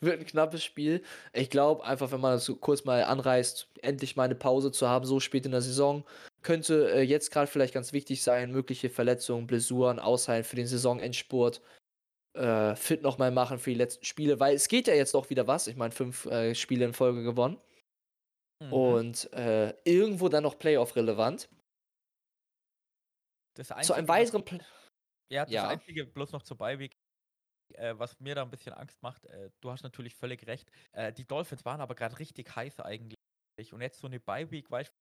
[0.00, 1.02] wird ein knappes Spiel.
[1.32, 4.88] Ich glaube einfach, wenn man das so kurz mal anreißt, endlich mal eine Pause zu
[4.88, 6.04] haben, so spät in der Saison,
[6.42, 11.60] könnte äh, jetzt gerade vielleicht ganz wichtig sein, mögliche Verletzungen, Blessuren, Ausheilen für den Saisonendspurt,
[12.34, 15.46] äh, fit nochmal machen für die letzten Spiele, weil es geht ja jetzt doch wieder
[15.46, 15.66] was.
[15.66, 17.60] Ich meine, fünf äh, Spiele in Folge gewonnen.
[18.62, 18.72] Mhm.
[18.72, 21.48] Und äh, irgendwo dann noch Playoff-relevant.
[23.82, 24.44] Zu einem weiteren.
[24.44, 24.60] Pl
[25.30, 25.68] Ja, das Ja.
[25.68, 26.96] Einzige, bloß noch zur Bye-Week,
[27.74, 30.70] äh, was mir da ein bisschen Angst macht, äh, du hast natürlich völlig recht.
[30.92, 33.16] Äh, die Dolphins waren aber gerade richtig heiß eigentlich.
[33.72, 34.92] Und jetzt so eine Bye-Week, weißt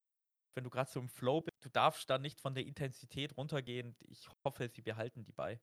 [0.57, 3.95] wenn du gerade so im Flow bist, du darfst da nicht von der Intensität runtergehen.
[4.09, 5.61] Ich hoffe, sie behalten die bei.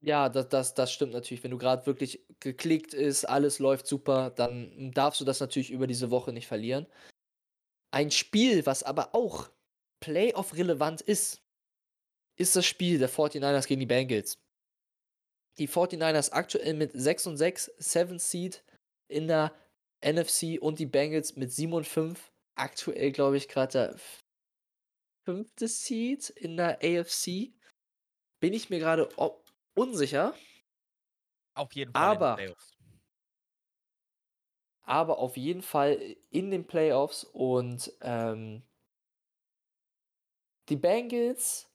[0.00, 1.42] Ja, das, das, das stimmt natürlich.
[1.42, 5.88] Wenn du gerade wirklich geklickt ist, alles läuft super, dann darfst du das natürlich über
[5.88, 6.86] diese Woche nicht verlieren.
[7.90, 9.50] Ein Spiel, was aber auch
[10.00, 11.42] Playoff-relevant ist,
[12.38, 14.38] ist das Spiel der 49ers gegen die Bengals.
[15.58, 18.62] Die 49ers aktuell mit 6 und 6, 7 Seed
[19.08, 19.52] in der
[20.04, 22.30] NFC und die Bengals mit 7 und 5.
[22.56, 24.00] Aktuell, glaube ich, gerade der
[25.24, 27.52] fünfte Seed in der AFC.
[28.40, 29.08] Bin ich mir gerade
[29.74, 30.34] unsicher,
[31.54, 32.76] Auf jeden Fall in den Aber- Playoffs.
[34.82, 38.62] aber auf jeden Fall in den Playoffs und ähm,
[40.68, 41.68] die Bengals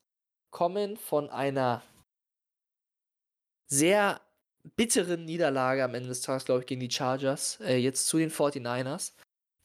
[0.51, 1.83] kommen von einer
[3.67, 4.21] sehr
[4.75, 8.29] bitteren Niederlage am Ende des Tages, glaube ich, gegen die Chargers, äh, jetzt zu den
[8.29, 9.13] 49ers,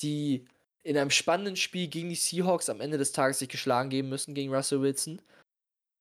[0.00, 0.46] die
[0.86, 4.34] in einem spannenden Spiel gegen die Seahawks am Ende des Tages sich geschlagen geben müssen
[4.34, 5.20] gegen Russell Wilson.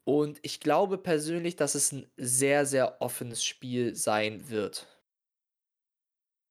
[0.04, 4.86] Und ich glaube persönlich, dass es ein sehr, sehr offenes Spiel sein wird.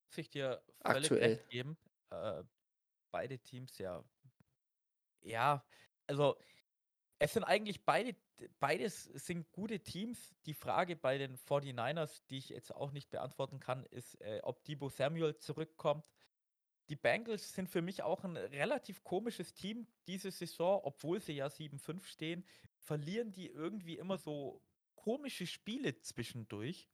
[0.08, 1.30] Muss ich dir völlig Aktuell.
[1.34, 1.76] recht geben.
[2.10, 2.42] Äh,
[3.12, 4.02] beide Teams ja.
[5.22, 5.64] Ja,
[6.08, 6.36] also
[7.20, 8.16] es sind eigentlich beide,
[8.58, 10.34] beides sind gute Teams.
[10.44, 14.64] Die Frage bei den 49ers, die ich jetzt auch nicht beantworten kann, ist, äh, ob
[14.64, 16.04] Debo Samuel zurückkommt.
[16.88, 21.46] Die Bengals sind für mich auch ein relativ komisches Team diese Saison, obwohl sie ja
[21.46, 22.44] 7-5 stehen,
[22.78, 24.60] verlieren die irgendwie immer so
[24.94, 26.90] komische Spiele zwischendurch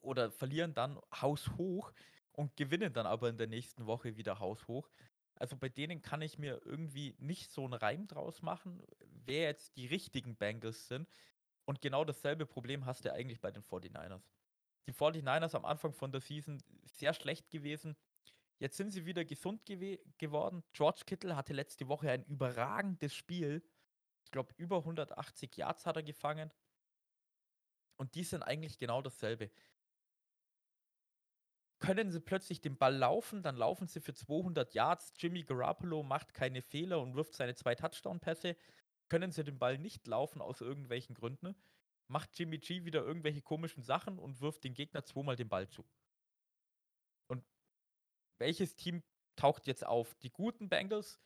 [0.00, 1.92] oder verlieren dann haushoch
[2.32, 4.90] und gewinnen dann aber in der nächsten Woche wieder haushoch.
[5.36, 8.82] Also bei denen kann ich mir irgendwie nicht so einen Reim draus machen,
[9.24, 11.08] wer jetzt die richtigen Bengals sind.
[11.64, 14.22] Und genau dasselbe Problem hast du eigentlich bei den 49ers.
[14.86, 17.96] Die 49ers am Anfang von der Season sehr schlecht gewesen.
[18.58, 20.64] Jetzt sind sie wieder gesund gewe geworden.
[20.72, 23.62] George Kittle hatte letzte Woche ein überragendes Spiel.
[24.24, 26.52] Ich glaube, über 180 Yards hat er gefangen.
[27.96, 29.50] Und die sind eigentlich genau dasselbe.
[31.78, 35.12] Können sie plötzlich den Ball laufen, dann laufen sie für 200 Yards.
[35.18, 38.56] Jimmy Garoppolo macht keine Fehler und wirft seine zwei Touchdown-Pässe.
[39.08, 41.54] Können sie den Ball nicht laufen aus irgendwelchen Gründen,
[42.08, 45.84] macht Jimmy G wieder irgendwelche komischen Sachen und wirft den Gegner zweimal den Ball zu.
[48.38, 49.02] Welches Team
[49.36, 50.14] taucht jetzt auf?
[50.16, 51.20] Die guten Bengals,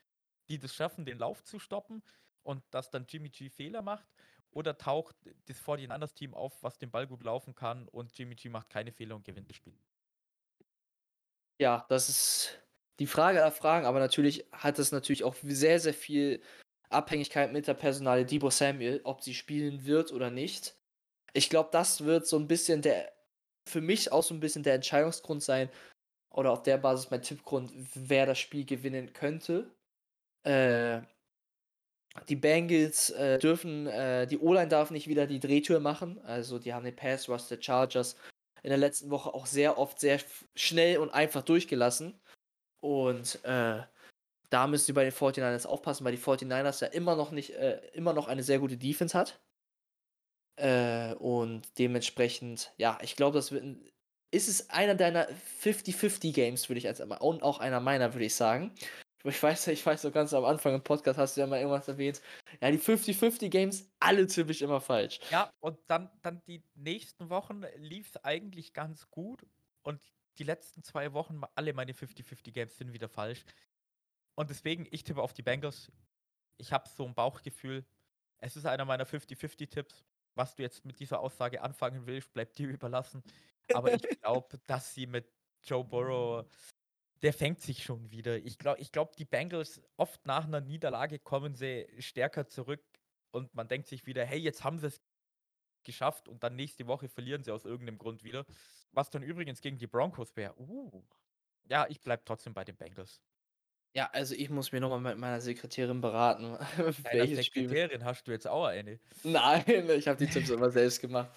[0.49, 2.03] die das schaffen, den Lauf zu stoppen
[2.43, 4.09] und dass dann Jimmy G Fehler macht?
[4.53, 5.15] Oder taucht
[5.47, 8.91] das 49ers Team auf, was den Ball gut laufen kann und Jimmy G macht keine
[8.93, 9.79] Fehler und gewinnt das Spiel?
[11.61, 12.59] Ja, das ist
[12.99, 16.43] die Frage aller Fragen, aber natürlich hat es natürlich auch sehr, sehr viel
[16.89, 20.77] Abhängigkeit mit der Personale Debo Samuel, ob sie spielen wird oder nicht.
[21.33, 23.13] Ich glaube, das wird so ein bisschen der,
[23.69, 25.71] für mich auch so ein bisschen der Entscheidungsgrund sein,
[26.31, 29.71] oder auf der Basis mein Tippgrund, wer das Spiel gewinnen könnte.
[30.45, 31.03] Äh,
[32.29, 36.21] die Bengals äh, dürfen, äh, die O-Line darf nicht wieder die Drehtür machen.
[36.25, 38.17] Also die haben den Pass Rush der Chargers
[38.63, 40.21] in der letzten Woche auch sehr oft sehr
[40.55, 42.21] schnell und einfach durchgelassen.
[42.81, 43.83] Und äh,
[44.51, 47.81] da müssen sie bei den 49ers aufpassen, weil die 49ers ja immer noch nicht, äh,
[47.93, 49.41] immer noch eine sehr gute Defense hat.
[50.57, 53.91] Äh, und dementsprechend, ja, ich glaube, das wird ein,
[54.31, 55.29] ist es einer deiner
[55.63, 58.73] 50-50 Games, würde ich jetzt einmal, und auch einer meiner, würde ich sagen.
[59.23, 61.89] Ich weiß, ich weiß so ganz am Anfang im Podcast hast du ja mal irgendwas
[61.89, 62.23] erwähnt.
[62.63, 65.21] Ja, die 50-50 Games, alle ziemlich immer falsch.
[65.31, 69.45] Ja, und dann, dann die nächsten Wochen lief es eigentlich ganz gut.
[69.83, 70.01] Und
[70.39, 73.45] die letzten zwei Wochen, alle meine 50-50 Games sind wieder falsch.
[74.37, 75.93] Und deswegen, ich tippe auf die Bengals.
[76.57, 77.85] Ich habe so ein Bauchgefühl.
[78.39, 80.03] Es ist einer meiner 50-50-Tipps.
[80.35, 83.23] Was du jetzt mit dieser Aussage anfangen willst, bleibt dir überlassen.
[83.75, 85.31] Aber ich glaube, dass sie mit
[85.63, 86.47] Joe Burrow,
[87.23, 88.39] der fängt sich schon wieder.
[88.39, 92.83] Ich glaube, ich glaub, die Bengals, oft nach einer Niederlage kommen sie stärker zurück
[93.31, 95.01] und man denkt sich wieder, hey, jetzt haben sie es
[95.85, 98.45] geschafft und dann nächste Woche verlieren sie aus irgendeinem Grund wieder.
[98.93, 100.55] Was dann übrigens gegen die Broncos wäre.
[100.59, 101.05] Uh.
[101.69, 103.21] Ja, ich bleibe trotzdem bei den Bengals.
[103.95, 106.57] Ja, also ich muss mir nochmal mit meiner Sekretärin beraten.
[107.05, 109.01] Deiner Sekretärin hast du jetzt auch eine.
[109.25, 111.31] Nein, ich habe die Tipps immer selbst gemacht.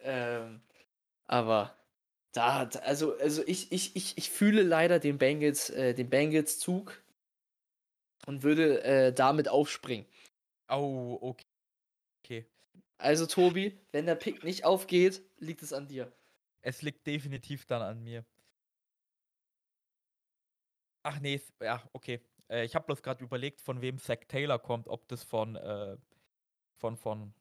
[0.00, 0.60] Ähm,
[1.28, 1.76] aber
[2.32, 7.00] da, also, also ich, ich, ich, ich fühle leider den Bengals, äh, den Bengals Zug
[8.26, 10.06] und würde äh, damit aufspringen.
[10.68, 11.44] Oh, okay.
[12.24, 12.46] Okay.
[12.98, 16.12] Also, Tobi, wenn der Pick nicht aufgeht, liegt es an dir.
[16.62, 18.24] Es liegt definitiv dann an mir.
[21.02, 22.20] Ach nee, ja, okay.
[22.48, 25.96] Äh, ich habe bloß gerade überlegt, von wem Zack Taylor kommt, ob das von, äh,
[26.76, 27.32] von, von,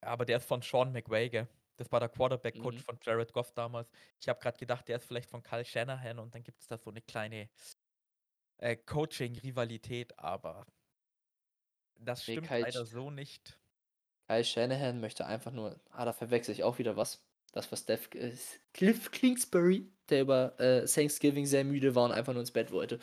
[0.00, 1.48] aber der ist von Sean McVay, gell?
[1.76, 2.82] Das war der Quarterback-Coach mhm.
[2.82, 3.90] von Jared Goff damals.
[4.20, 6.76] Ich habe gerade gedacht, der ist vielleicht von Kyle Shanahan und dann gibt es da
[6.78, 7.48] so eine kleine
[8.58, 10.66] äh, Coaching-Rivalität, aber
[11.98, 13.58] das stimmt Kyle leider so nicht.
[14.28, 17.24] Kyle Shanahan möchte einfach nur, ah, da verwechsel ich auch wieder was.
[17.52, 18.34] Das war Steph, äh,
[18.72, 22.98] Cliff Kingsbury, der über äh, Thanksgiving sehr müde war und einfach nur ins Bett wollte.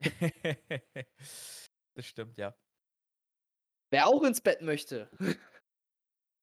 [1.94, 2.54] das stimmt, ja.
[3.90, 5.08] Wer auch ins Bett möchte.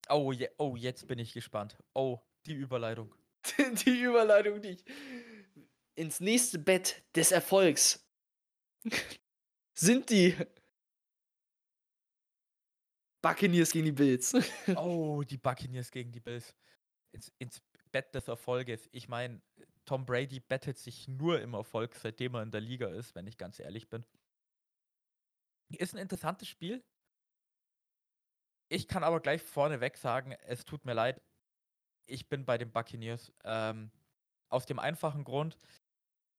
[0.09, 1.77] Oh, je, oh, jetzt bin ich gespannt.
[1.93, 3.13] Oh, die Überleitung.
[3.85, 4.83] die Überleitung nicht.
[5.95, 8.05] Ins nächste Bett des Erfolgs
[9.73, 10.35] sind die
[13.21, 14.33] Buccaneers gegen die Bills.
[14.75, 16.55] oh, die Buccaneers gegen die Bills.
[17.13, 17.61] Ins, ins
[17.91, 18.89] Bett des Erfolges.
[18.91, 19.41] Ich meine,
[19.85, 23.37] Tom Brady bettet sich nur im Erfolg, seitdem er in der Liga ist, wenn ich
[23.37, 24.05] ganz ehrlich bin.
[25.77, 26.83] Ist ein interessantes Spiel.
[28.73, 31.21] Ich kann aber gleich vorneweg sagen, es tut mir leid.
[32.05, 33.33] Ich bin bei den Buccaneers.
[33.43, 33.91] Ähm,
[34.47, 35.57] aus dem einfachen Grund,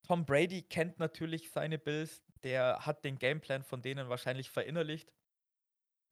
[0.00, 2.22] Tom Brady kennt natürlich seine Bills.
[2.42, 5.12] Der hat den Gameplan von denen wahrscheinlich verinnerlicht.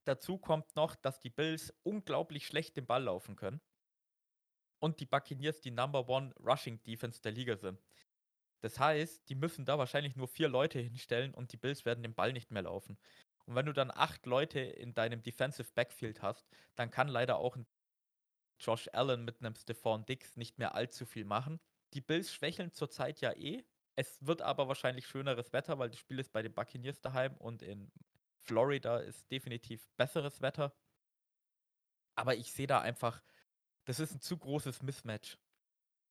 [0.05, 3.63] Dazu kommt noch, dass die Bills unglaublich schlecht den Ball laufen können.
[4.79, 7.81] Und die Buccaneers die Number One Rushing Defense der Liga sind.
[8.61, 12.15] Das heißt, die müssen da wahrscheinlich nur vier Leute hinstellen und die Bills werden den
[12.15, 12.99] Ball nicht mehr laufen.
[13.51, 17.57] Und wenn du dann acht Leute in deinem Defensive Backfield hast, dann kann leider auch
[17.57, 17.67] ein
[18.61, 21.59] Josh Allen mit einem Stephon Dix nicht mehr allzu viel machen.
[21.93, 23.65] Die Bills schwächeln zurzeit ja eh.
[23.97, 27.63] Es wird aber wahrscheinlich schöneres Wetter, weil das Spiel ist bei den Buccaneers daheim und
[27.63, 27.91] in
[28.39, 30.73] Florida ist definitiv besseres Wetter.
[32.15, 33.21] Aber ich sehe da einfach,
[33.85, 35.39] das ist ein zu großes Mismatch.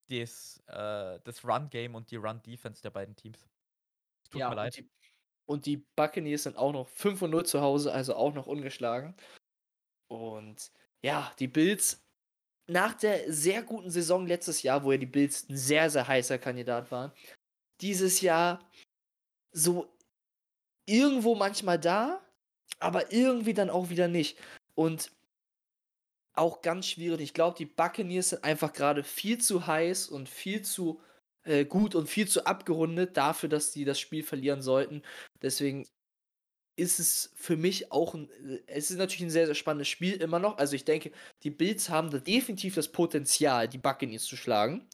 [0.10, 3.48] Das, äh, das Run-Game und die Run-Defense der beiden Teams.
[4.24, 4.76] Es tut ja, mir leid.
[4.76, 4.92] Die,
[5.50, 9.16] und die Buccaneers sind auch noch 5 0 zu Hause, also auch noch ungeschlagen.
[10.08, 12.06] Und ja, die Bills
[12.68, 16.38] nach der sehr guten Saison letztes Jahr, wo ja die Bills ein sehr, sehr heißer
[16.38, 17.12] Kandidat waren,
[17.82, 18.64] dieses Jahr
[19.52, 19.92] so
[20.86, 22.22] irgendwo manchmal da,
[22.78, 24.38] aber irgendwie dann auch wieder nicht.
[24.76, 25.12] Und
[26.34, 27.22] auch ganz schwierig.
[27.22, 31.02] Ich glaube, die Buccaneers sind einfach gerade viel zu heiß und viel zu
[31.50, 35.02] äh, gut und viel zu abgerundet dafür, dass sie das Spiel verlieren sollten.
[35.42, 35.88] Deswegen
[36.76, 40.16] ist es für mich auch ein, äh, es ist natürlich ein sehr, sehr spannendes Spiel
[40.22, 40.58] immer noch.
[40.58, 41.12] Also ich denke,
[41.44, 44.88] die Bills haben da definitiv das Potenzial, die Buccaneers zu schlagen.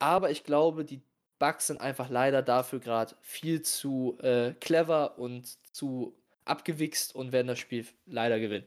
[0.00, 1.02] Aber ich glaube, die
[1.38, 7.48] Bugs sind einfach leider dafür gerade viel zu äh, clever und zu abgewichst und werden
[7.48, 8.66] das Spiel leider gewinnen.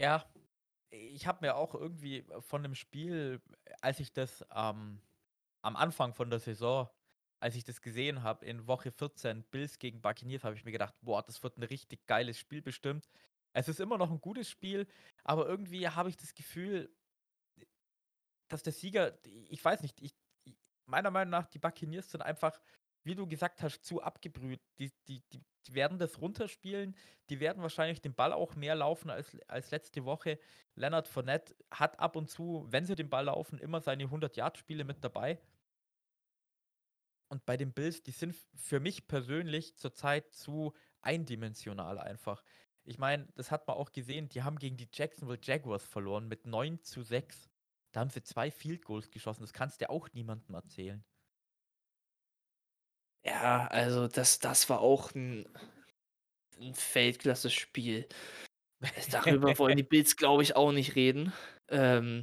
[0.00, 0.24] Ja,
[0.90, 3.40] ich habe mir auch irgendwie von dem Spiel,
[3.80, 5.00] als ich das ähm,
[5.62, 6.88] am Anfang von der Saison,
[7.40, 10.94] als ich das gesehen habe, in Woche 14, Bills gegen Buccaneers, habe ich mir gedacht,
[11.00, 13.08] boah, das wird ein richtig geiles Spiel bestimmt.
[13.52, 14.86] Es ist immer noch ein gutes Spiel,
[15.24, 16.94] aber irgendwie habe ich das Gefühl,
[18.48, 20.14] dass der Sieger, ich weiß nicht, ich,
[20.86, 22.60] meiner Meinung nach, die Buccaneers sind einfach,
[23.04, 24.60] wie du gesagt hast, zu abgebrüht.
[24.78, 26.96] Die, die, die, die werden das runterspielen.
[27.30, 30.38] Die werden wahrscheinlich den Ball auch mehr laufen als, als letzte Woche.
[30.74, 35.02] Leonard Fournette hat ab und zu, wenn sie den Ball laufen, immer seine 100-Yard-Spiele mit
[35.02, 35.38] dabei.
[37.28, 42.42] Und bei den Bills, die sind für mich persönlich zurzeit zu eindimensional einfach.
[42.84, 46.46] Ich meine, das hat man auch gesehen, die haben gegen die Jacksonville Jaguars verloren mit
[46.46, 47.50] 9 zu 6.
[47.92, 49.42] Da haben sie zwei Field Goals geschossen.
[49.42, 51.04] Das kannst du auch niemandem erzählen.
[53.28, 55.46] Ja, also das, das war auch ein,
[56.60, 58.08] ein Feldklasse-Spiel.
[59.10, 61.32] Darüber wollen die Bills, glaube ich, auch nicht reden.
[61.68, 62.22] Ähm,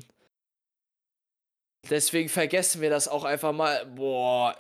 [1.90, 3.86] Deswegen vergessen wir das auch einfach mal.
[3.86, 4.60] Boah.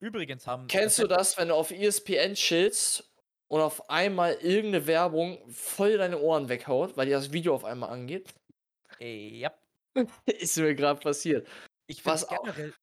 [0.00, 0.66] Übrigens haben.
[0.68, 3.12] Kennst du das, wenn du auf ESPN chillst
[3.48, 7.90] und auf einmal irgendeine Werbung voll deine Ohren weghaut, weil dir das Video auf einmal
[7.90, 8.32] angeht?
[9.00, 9.52] Ja.
[10.26, 11.46] Ist mir gerade passiert.
[11.86, 12.74] Ich finde auch- generell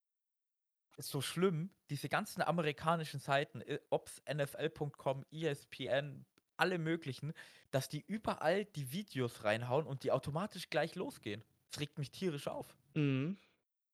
[0.99, 6.25] so schlimm, diese ganzen amerikanischen Seiten, äh, ob's NFL.com, ESPN,
[6.57, 7.33] alle möglichen,
[7.71, 11.43] dass die überall die Videos reinhauen und die automatisch gleich losgehen.
[11.69, 12.75] Das regt mich tierisch auf.
[12.95, 13.37] Mhm.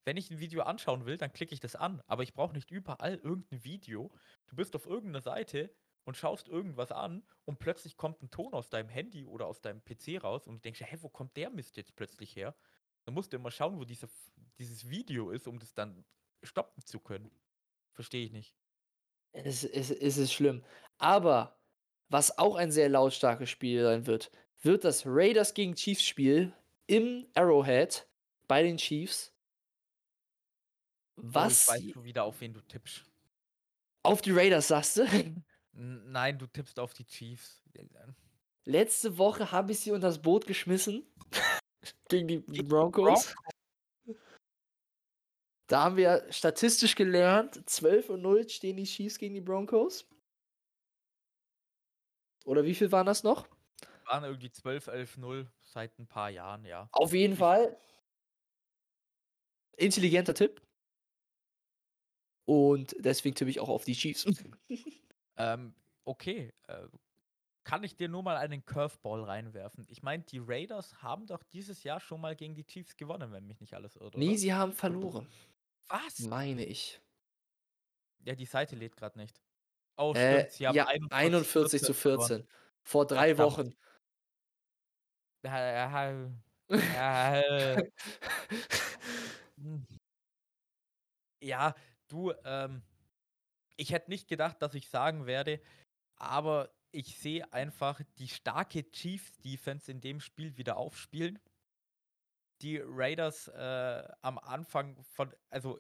[0.06, 2.72] Wenn ich ein Video anschauen will, dann klicke ich das an, aber ich brauche nicht
[2.72, 4.12] überall irgendein Video.
[4.48, 8.70] Du bist auf irgendeiner Seite und schaust irgendwas an und plötzlich kommt ein Ton aus
[8.70, 11.78] deinem Handy oder aus deinem PC raus und du denkst, hä, wo kommt der Mist
[11.78, 12.54] jetzt plötzlich her?
[13.06, 14.10] Dann musst du immer schauen, wo diese,
[14.58, 16.04] dieses Video ist, um das dann
[16.42, 17.32] stoppen zu können.
[17.94, 18.56] Verstehe ich nicht.
[19.32, 20.64] Es, es, es ist schlimm.
[20.98, 21.60] Aber
[22.10, 26.54] was auch ein sehr lautstarkes Spiel sein wird, wird das Raiders gegen Chiefs Spiel
[26.88, 28.08] im Arrowhead
[28.48, 29.34] bei den Chiefs.
[31.18, 33.06] Oh, Was ich weiß schon wieder, auf wen du tippst.
[34.04, 35.06] auf die Raiders sagst du?
[35.72, 37.64] Nein, du tippst auf die Chiefs.
[38.66, 41.06] Letzte Woche habe ich sie unter das Boot geschmissen.
[42.10, 43.36] gegen die Broncos.
[45.68, 50.06] Da haben wir statistisch gelernt, 12 und 0 stehen die Chiefs gegen die Broncos.
[52.46, 53.48] Oder wie viel waren das noch?
[54.06, 56.90] Waren irgendwie 12, 11, 0 seit ein paar Jahren, ja.
[56.92, 57.78] Auf jeden Fall.
[59.78, 60.62] Intelligenter Tipp.
[62.46, 64.26] Und deswegen tippe ich auch auf die Chiefs.
[65.36, 65.74] Ähm,
[66.04, 66.54] okay.
[66.68, 66.88] Äh,
[67.64, 69.86] kann ich dir nur mal einen Curveball reinwerfen?
[69.90, 73.48] Ich meine, die Raiders haben doch dieses Jahr schon mal gegen die Chiefs gewonnen, wenn
[73.48, 74.18] mich nicht alles irrt.
[74.18, 74.38] nee, oder?
[74.38, 75.28] sie haben verloren.
[75.90, 76.20] Was?
[76.20, 77.02] Meine ich.
[78.26, 79.42] Ja, die Seite lädt gerade nicht.
[79.98, 80.52] Oh, Äh, stimmt.
[80.52, 82.28] Sie haben ja, 41 zu gewonnen.
[82.28, 82.48] 14.
[82.84, 83.58] Vor drei Verdammt.
[83.58, 83.76] Wochen.
[85.44, 86.64] Ja.
[91.42, 91.76] Ja,
[92.08, 92.84] du, ähm,
[93.78, 95.62] ich hätte nicht gedacht, dass ich sagen werde,
[96.16, 101.40] aber ich sehe einfach die starke Chiefs-Defense in dem Spiel wieder aufspielen.
[102.64, 105.80] Die Raiders äh, am Anfang von, also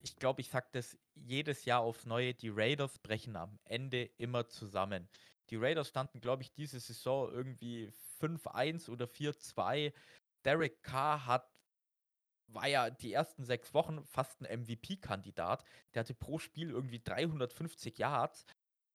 [0.00, 4.46] ich glaube, ich sage das jedes Jahr aufs Neue, die Raiders brechen am Ende immer
[4.48, 5.08] zusammen.
[5.50, 9.92] Die Raiders standen, glaube ich, diese Saison irgendwie 5-1 oder 4-2.
[10.44, 11.50] Derek Carr hat,
[12.48, 15.64] war ja die ersten sechs Wochen fast ein MVP-Kandidat.
[15.94, 18.44] Der hatte pro Spiel irgendwie 350 Yards.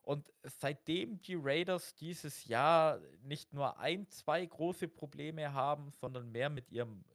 [0.04, 6.50] Und seitdem die Raiders dieses Jahr nicht nur ein, zwei große Probleme haben, sondern mehr
[6.50, 7.06] mit ihrem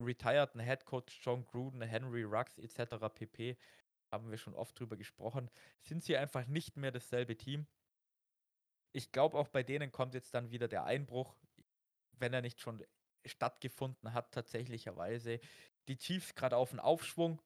[0.00, 2.96] retireden Headcoach John Gruden, Henry Ruggs etc.
[3.14, 3.56] pp.
[4.10, 7.66] haben wir schon oft drüber gesprochen, sind sie einfach nicht mehr dasselbe Team.
[8.92, 11.34] Ich glaube, auch bei denen kommt jetzt dann wieder der Einbruch,
[12.18, 12.84] wenn er nicht schon
[13.26, 15.40] stattgefunden hat, tatsächlicherweise.
[15.88, 17.40] Die Chiefs gerade auf den Aufschwung.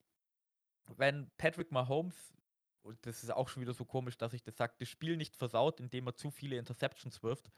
[0.97, 2.35] Wenn Patrick Mahomes,
[2.83, 5.37] und das ist auch schon wieder so komisch, dass ich das sage, das Spiel nicht
[5.37, 7.51] versaut, indem er zu viele Interceptions wirft,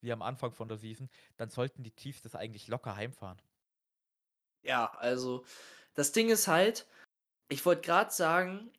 [0.00, 3.40] wie am Anfang von der Season, dann sollten die Chiefs das eigentlich locker heimfahren.
[4.66, 5.44] Ja, also
[5.94, 6.86] das Ding ist halt,
[7.48, 8.70] ich wollte gerade sagen,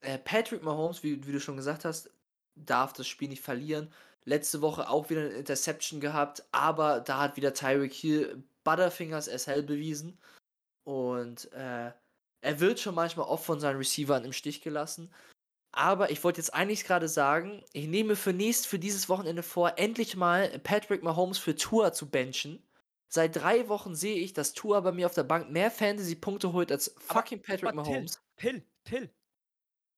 [0.00, 2.10] äh, Patrick Mahomes, wie, wie du schon gesagt hast,
[2.56, 3.92] darf das Spiel nicht verlieren.
[4.24, 9.62] Letzte Woche auch wieder eine Interception gehabt, aber da hat wieder Tyreek Hill Butterfingers hell
[9.62, 10.18] bewiesen.
[10.84, 11.92] Und äh,
[12.40, 15.12] er wird schon manchmal oft von seinen Receivern im Stich gelassen.
[15.72, 19.74] Aber ich wollte jetzt eigentlich gerade sagen, ich nehme für nächst, für dieses Wochenende vor,
[19.76, 22.62] endlich mal Patrick Mahomes für Tour zu benchen.
[23.08, 26.70] Seit drei Wochen sehe ich, dass Tua bei mir auf der Bank mehr Fantasy-Punkte holt
[26.70, 28.20] als fucking Patrick Aber Till, Mahomes.
[28.36, 29.10] Till, Till.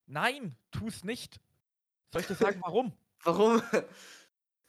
[0.07, 1.41] Nein, tu's nicht.
[2.13, 2.93] Soll ich dir sagen, warum?
[3.25, 3.63] Warum?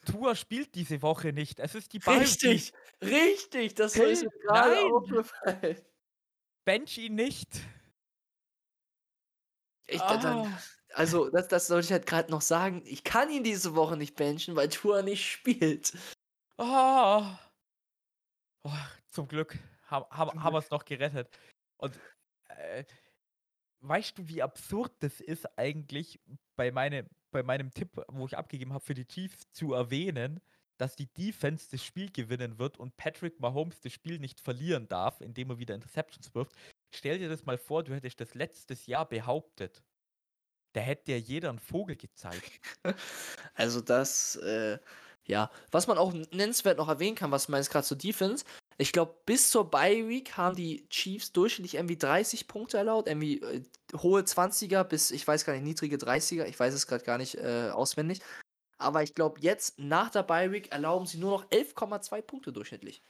[0.06, 1.60] Tua spielt diese Woche nicht.
[1.60, 2.19] Es ist die Week.
[2.19, 5.77] richtig, richtig, das Till, ist mir gerade aufgefallen.
[6.65, 7.49] Bench ihn nicht.
[9.88, 10.62] Ich, dann, Ah.
[10.93, 12.82] also, das, das sollte ich halt gerade noch sagen.
[12.86, 15.93] Ich kann ihn diese Woche nicht benchen, weil Tua nicht spielt.
[16.58, 17.23] Oh.
[18.63, 18.71] Oh,
[19.07, 21.29] zum Glück haben, Zum haben wir es noch gerettet.
[21.77, 21.99] Und
[22.49, 22.83] äh,
[23.81, 26.19] weißt du, wie absurd das ist eigentlich
[26.55, 30.39] bei, meine, bei meinem Tipp, wo ich abgegeben habe für die Chiefs, zu erwähnen,
[30.77, 35.21] dass die Defense das Spiel gewinnen wird und Patrick Mahomes das Spiel nicht verlieren darf,
[35.21, 36.55] indem er wieder Interceptions wirft.
[36.93, 39.83] Stell dir das mal vor, du hättest das letztes Jahr behauptet.
[40.73, 42.62] Da hätte dir jeder einen Vogel gezeigt.
[43.53, 44.79] Also das, äh,
[45.26, 45.52] ja.
[45.72, 48.46] Was man auch nennenswert noch erwähnen kann, was jetzt gerade zur Defense,
[48.78, 53.40] ich glaube, bis zur Bye Week haben die Chiefs durchschnittlich irgendwie 30 Punkte erlaubt, irgendwie
[53.42, 53.63] äh,
[53.98, 57.36] hohe 20er bis, ich weiß gar nicht, niedrige 30er, ich weiß es gerade gar nicht
[57.36, 58.22] äh, auswendig.
[58.80, 63.04] Aber ich glaube, jetzt nach der Bye Week erlauben sie nur noch 11,2 Punkte durchschnittlich.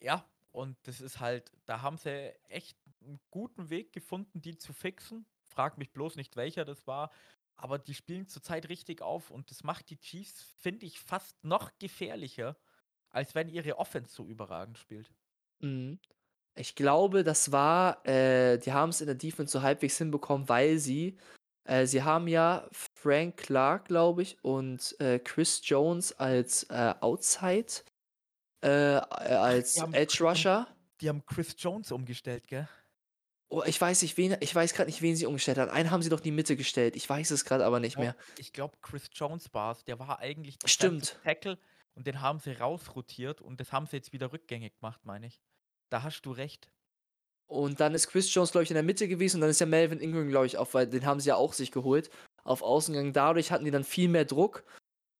[0.00, 4.72] Ja, Und das ist halt, da haben sie echt einen guten Weg gefunden, die zu
[4.72, 5.26] fixen.
[5.44, 7.10] Frag mich bloß nicht, welcher das war.
[7.56, 11.70] Aber die spielen zurzeit richtig auf und das macht die Chiefs, finde ich, fast noch
[11.78, 12.56] gefährlicher,
[13.10, 15.12] als wenn ihre Offense so überragend spielt.
[15.60, 15.98] Mhm.
[16.56, 20.78] Ich glaube, das war, äh, die haben es in der Defense so halbwegs hinbekommen, weil
[20.78, 21.16] sie,
[21.64, 27.82] äh, sie haben ja Frank Clark, glaube ich, und äh, Chris Jones als äh, Outside,
[28.60, 30.68] äh, als Edge Rusher.
[31.00, 32.68] Die haben Chris Jones umgestellt, gell?
[33.54, 35.68] Oh, ich weiß nicht, wen, ich weiß gerade nicht, wen sie umgestellt hat.
[35.68, 36.96] Einen haben sie doch in die Mitte gestellt.
[36.96, 38.16] Ich weiß es gerade aber nicht mehr.
[38.36, 39.84] Ich glaube, Chris Jones war es.
[39.84, 41.20] Der war eigentlich der Stimmt.
[41.22, 41.56] Tackle
[41.94, 45.40] und den haben sie rausrotiert und das haben sie jetzt wieder rückgängig gemacht, meine ich.
[45.88, 46.68] Da hast du recht.
[47.46, 49.66] Und dann ist Chris Jones, glaube ich, in der Mitte gewesen und dann ist ja
[49.66, 52.10] Melvin Ingram, glaube ich, auf, weil den haben sie ja auch sich geholt,
[52.42, 53.12] auf Außen gegangen.
[53.12, 54.64] Dadurch hatten die dann viel mehr Druck.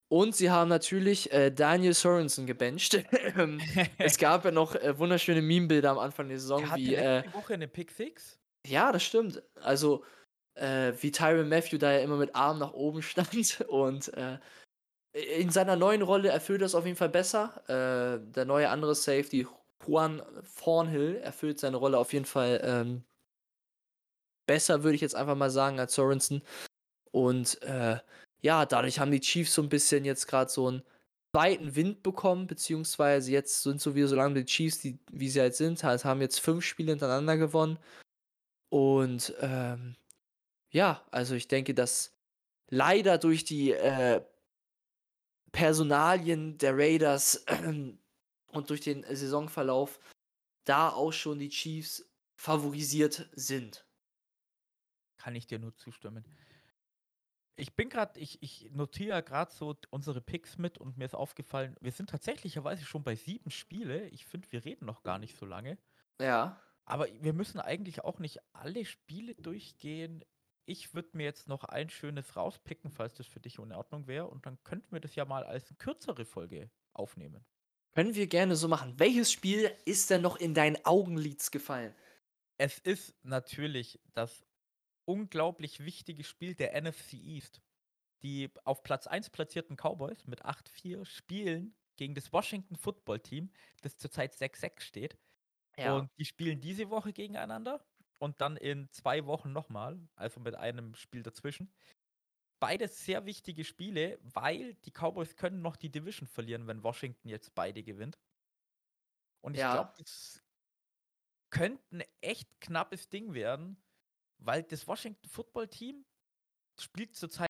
[0.09, 3.03] Und sie haben natürlich äh, Daniel Sorensen gebencht.
[3.99, 7.35] Es gab ja noch äh, wunderschöne Meme-Bilder am Anfang der Saison, Der wie, äh, letzte
[7.35, 8.39] Woche eine Pick Six.
[8.67, 9.43] ja, das stimmt.
[9.61, 10.05] Also,
[10.55, 14.39] äh, wie Tyron Matthew da ja immer mit Arm nach oben stand und äh,
[15.13, 17.63] in seiner neuen Rolle erfüllt das auf jeden Fall besser.
[17.69, 19.47] Äh, der neue andere Safety,
[19.87, 20.23] Juan
[20.59, 23.05] Thornhill, erfüllt seine Rolle auf jeden Fall ähm,
[24.47, 26.43] besser, würde ich jetzt einfach mal sagen, als Sorensen.
[27.13, 27.99] Und äh,
[28.45, 30.83] ja, dadurch haben die Chiefs so ein bisschen jetzt gerade so einen
[31.35, 35.41] zweiten Wind bekommen, beziehungsweise jetzt sind so wie so lange die Chiefs, die, wie sie
[35.41, 37.79] halt sind, halt, haben jetzt fünf Spiele hintereinander gewonnen.
[38.69, 39.97] Und ähm,
[40.71, 42.15] ja, also ich denke, dass
[42.69, 44.23] leider durch die äh,
[45.51, 47.47] Personalien der Raiders
[48.53, 49.99] und durch den Saisonverlauf
[50.65, 52.05] da auch schon die Chiefs
[52.37, 53.87] favorisiert sind.
[55.17, 56.27] Kann ich dir nur zustimmen.
[57.57, 61.77] Ich bin gerade, ich, ich notiere gerade so unsere Picks mit und mir ist aufgefallen,
[61.81, 64.09] wir sind tatsächlicherweise schon bei sieben Spiele.
[64.09, 65.79] Ich finde, wir reden noch gar nicht so lange.
[66.21, 66.61] Ja.
[66.85, 70.25] Aber wir müssen eigentlich auch nicht alle Spiele durchgehen.
[70.67, 74.27] Ich würde mir jetzt noch ein schönes rauspicken, falls das für dich in Ordnung wäre.
[74.27, 77.45] Und dann könnten wir das ja mal als kürzere Folge aufnehmen.
[77.95, 78.99] Können wir gerne so machen.
[78.99, 81.95] Welches Spiel ist denn noch in dein Augenlids gefallen?
[82.59, 84.45] Es ist natürlich das
[85.07, 87.63] unglaublich wichtige Spiel der NFC East.
[88.23, 93.53] Die auf Platz 1 platzierten Cowboys mit 8-4 spielen gegen das Washington Football Team,
[93.83, 95.19] das zurzeit 6-6 steht.
[95.81, 97.87] Und die spielen diese Woche gegeneinander
[98.19, 101.75] und dann in zwei Wochen nochmal, also mit einem Spiel dazwischen.
[102.61, 107.55] Beides sehr wichtige Spiele, weil die Cowboys können noch die Division verlieren, wenn Washington jetzt
[107.55, 108.19] beide gewinnt.
[109.43, 109.69] Und ich Ja.
[109.69, 110.43] glaube, das
[111.51, 113.83] könnte ein echt knappes Ding werden,
[114.39, 116.05] weil das Washington Football Team
[116.80, 117.49] spielt zurzeit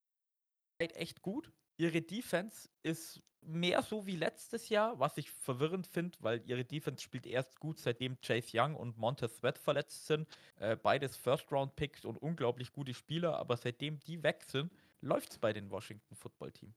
[0.79, 1.53] echt gut.
[1.77, 7.03] Ihre Defense ist mehr so wie letztes Jahr, was ich verwirrend finde, weil ihre Defense
[7.03, 10.29] spielt erst gut, seitdem Chase Young und Montez Sweat verletzt sind.
[10.57, 15.53] Äh, beides First-Round-Picks und unglaublich gute Spieler, aber seitdem die weg sind, läuft es bei
[15.53, 16.75] den Washington Football Team.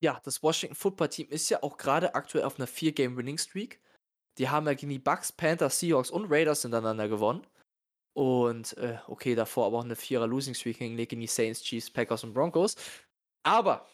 [0.00, 3.80] Ja, das Washington Football Team ist ja auch gerade aktuell auf einer 4-Game-Winning-Streak.
[4.38, 7.46] Die haben ja gegen die Bucks, Panthers, Seahawks und Raiders hintereinander gewonnen.
[8.16, 12.32] Und, äh, okay, davor aber auch eine 4er-Losing-Streak hingelegt gegen die Saints, Chiefs, Packers und
[12.32, 12.74] Broncos.
[13.42, 13.86] Aber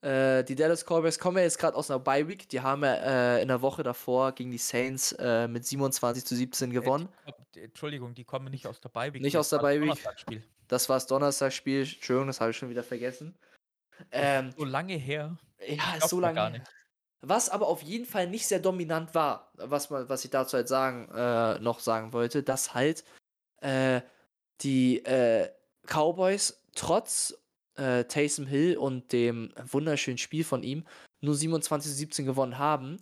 [0.00, 2.48] äh, die Dallas Cowboys kommen ja jetzt gerade aus einer Bye-Week.
[2.48, 2.94] Die haben ja
[3.36, 7.08] äh, in der Woche davor gegen die Saints äh, mit 27 zu 17 gewonnen.
[7.26, 9.20] Äh, die, kom- Entschuldigung, die kommen nicht aus der Bye Week.
[9.20, 10.42] Nicht aus der Bye Week.
[10.68, 11.80] Das war das Donnerstagsspiel.
[11.82, 13.36] Entschuldigung, das habe ich schon wieder vergessen.
[14.10, 15.36] Ähm, So lange her.
[15.68, 16.60] ja, ist so lange gar her.
[16.60, 16.70] nicht.
[17.20, 20.68] Was aber auf jeden Fall nicht sehr dominant war, was, man, was ich dazu halt
[20.68, 23.04] sagen, äh, noch sagen wollte, dass halt
[23.64, 24.02] äh,
[24.60, 25.50] die äh,
[25.86, 27.36] Cowboys trotz
[27.76, 30.84] äh, Taysom Hill und dem wunderschönen Spiel von ihm
[31.20, 32.98] nur 27 zu 17 gewonnen haben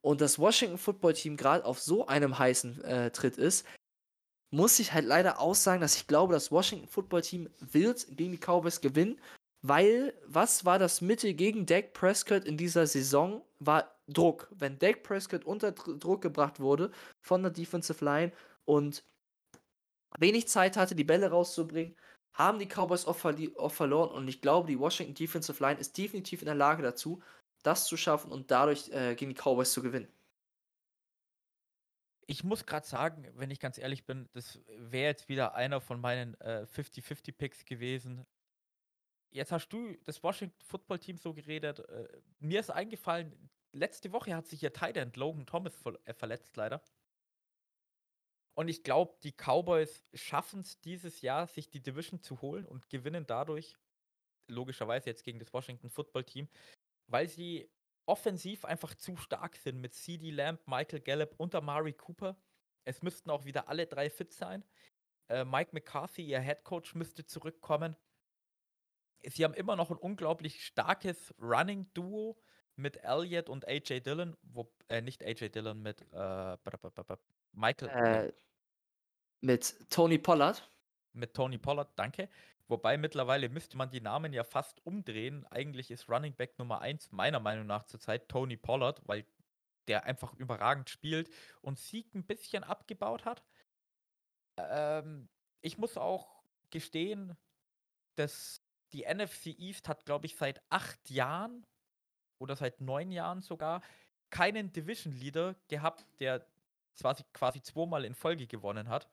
[0.00, 3.66] und das Washington Football Team gerade auf so einem heißen äh, Tritt ist,
[4.50, 8.38] muss ich halt leider aussagen, dass ich glaube, das Washington Football Team wird gegen die
[8.38, 9.20] Cowboys gewinnen,
[9.62, 13.42] weil was war das Mittel gegen Dak Prescott in dieser Saison?
[13.58, 14.48] War Druck.
[14.52, 16.90] Wenn Dak Prescott unter Dr- Druck gebracht wurde
[17.20, 18.32] von der Defensive Line
[18.64, 19.04] und
[20.20, 21.96] wenig Zeit hatte, die Bälle rauszubringen,
[22.34, 25.96] haben die Cowboys oft, verli- oft verloren und ich glaube, die Washington Defensive Line ist
[25.98, 27.22] definitiv in der Lage dazu,
[27.62, 30.08] das zu schaffen und dadurch äh, gegen die Cowboys zu gewinnen.
[32.26, 36.00] Ich muss gerade sagen, wenn ich ganz ehrlich bin, das wäre jetzt wieder einer von
[36.00, 38.26] meinen äh, 50-50-Picks gewesen.
[39.30, 41.80] Jetzt hast du das Washington Football Team so geredet.
[41.80, 42.08] Äh,
[42.38, 46.56] mir ist eingefallen, letzte Woche hat sich ihr Tight End Logan Thomas ver äh, verletzt,
[46.56, 46.82] leider.
[48.58, 52.88] Und ich glaube, die Cowboys schaffen es dieses Jahr, sich die Division zu holen und
[52.88, 53.76] gewinnen dadurch,
[54.48, 56.48] logischerweise jetzt gegen das Washington Football Team,
[57.06, 57.70] weil sie
[58.04, 62.36] offensiv einfach zu stark sind mit CD Lamb, Michael Gallup und Amari Cooper.
[62.84, 64.64] Es müssten auch wieder alle drei fit sein.
[65.28, 67.94] Äh, Mike McCarthy, ihr Head Coach, müsste zurückkommen.
[69.22, 72.36] Sie haben immer noch ein unglaublich starkes Running-Duo
[72.74, 76.56] mit Elliott und AJ Dillon, wo, äh, nicht AJ Dillon, mit äh,
[77.52, 77.88] Michael.
[77.88, 78.32] Äh,
[79.40, 80.70] mit Tony Pollard.
[81.12, 82.28] Mit Tony Pollard, danke.
[82.68, 85.46] Wobei mittlerweile müsste man die Namen ja fast umdrehen.
[85.46, 89.24] Eigentlich ist Running Back Nummer 1 meiner Meinung nach zurzeit Tony Pollard, weil
[89.88, 91.30] der einfach überragend spielt
[91.62, 93.42] und Sieg ein bisschen abgebaut hat.
[94.58, 95.28] Ähm,
[95.62, 97.36] ich muss auch gestehen,
[98.16, 98.62] dass
[98.92, 101.66] die NFC East hat, glaube ich, seit acht Jahren
[102.38, 103.82] oder seit neun Jahren sogar
[104.30, 106.46] keinen Division Leader gehabt, der
[107.00, 109.08] quasi, quasi zweimal in Folge gewonnen hat.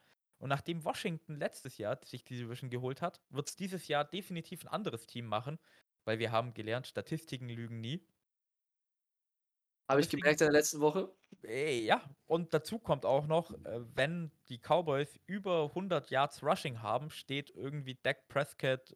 [0.46, 4.64] Und nachdem Washington letztes Jahr sich die Division geholt hat, wird es dieses Jahr definitiv
[4.64, 5.58] ein anderes Team machen,
[6.04, 8.08] weil wir haben gelernt, Statistiken lügen nie.
[9.90, 11.12] Habe ich gemerkt in der letzten Woche.
[11.44, 16.84] Äh, ja, und dazu kommt auch noch, äh, wenn die Cowboys über 100 Yards Rushing
[16.84, 18.96] haben, steht irgendwie Dak Prescott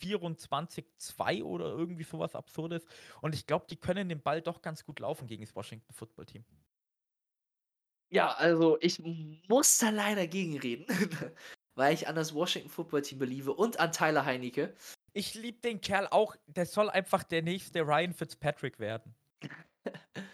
[0.00, 2.84] 24-2 oder irgendwie sowas Absurdes.
[3.22, 6.26] Und ich glaube, die können den Ball doch ganz gut laufen gegen das Washington Football
[6.26, 6.44] Team.
[8.10, 9.02] Ja, also ich
[9.48, 10.86] muss da leider gegenreden,
[11.74, 14.74] weil ich an das Washington Football Team beliebe und an Tyler Heinecke.
[15.12, 16.36] Ich liebe den Kerl auch.
[16.46, 19.14] Der soll einfach der nächste Ryan Fitzpatrick werden.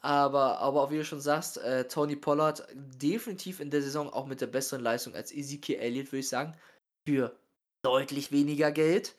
[0.00, 4.40] aber, aber wie du schon sagst, äh, Tony Pollard definitiv in der Saison auch mit
[4.40, 6.56] der besseren Leistung als Ezekiel Elliott, würde ich sagen.
[7.06, 7.38] Für
[7.82, 9.14] deutlich weniger Geld.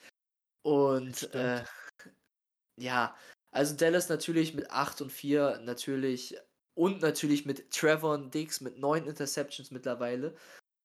[0.63, 1.63] Und äh,
[2.79, 3.15] ja,
[3.51, 6.35] also Dallas natürlich mit 8 und 4 natürlich
[6.75, 10.35] und natürlich mit Trevor Dix mit 9 Interceptions mittlerweile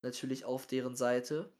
[0.01, 1.51] natürlich auf deren Seite.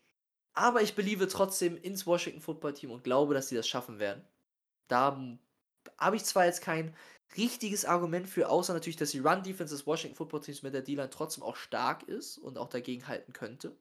[0.54, 4.26] Aber ich beliebe trotzdem ins Washington Football Team und glaube, dass sie das schaffen werden.
[4.88, 5.38] Da
[5.98, 6.96] habe ich zwar jetzt kein
[7.38, 10.82] richtiges Argument für, außer natürlich, dass die Run Defense des Washington Football Teams mit der
[10.82, 13.76] D-Line trotzdem auch stark ist und auch dagegen halten könnte.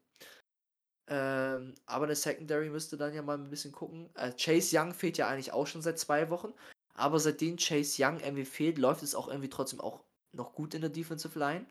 [1.09, 4.09] Ähm, aber eine Secondary müsste dann ja mal ein bisschen gucken.
[4.15, 6.55] Äh, Chase Young fehlt ja eigentlich auch schon seit zwei Wochen.
[6.95, 10.81] Aber seitdem Chase Young irgendwie fehlt, läuft es auch irgendwie trotzdem auch noch gut in
[10.81, 11.67] der Defensive Line.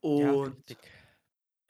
[0.00, 0.70] Und.
[0.70, 0.76] Ja,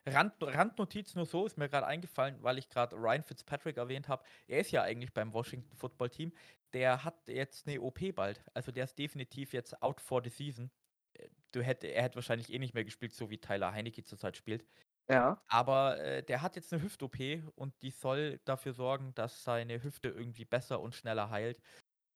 [0.06, 4.24] Rand, Randnotiz nur so ist mir gerade eingefallen, weil ich gerade Ryan Fitzpatrick erwähnt habe.
[4.46, 6.32] Er ist ja eigentlich beim Washington Football Team.
[6.72, 8.42] Der hat jetzt eine OP bald.
[8.54, 10.70] Also der ist definitiv jetzt out for the season.
[11.14, 14.36] Äh, du hätte, er hätte wahrscheinlich eh nicht mehr gespielt, so wie Tyler Heinecke zurzeit
[14.36, 14.64] spielt.
[15.10, 15.42] Ja.
[15.48, 17.16] Aber äh, der hat jetzt eine Hüft-OP
[17.54, 21.60] und die soll dafür sorgen, dass seine Hüfte irgendwie besser und schneller heilt.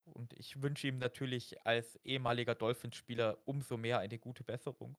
[0.04, 4.96] Und ich wünsche ihm natürlich als ehemaliger Dolphins-Spieler umso mehr eine gute Besserung.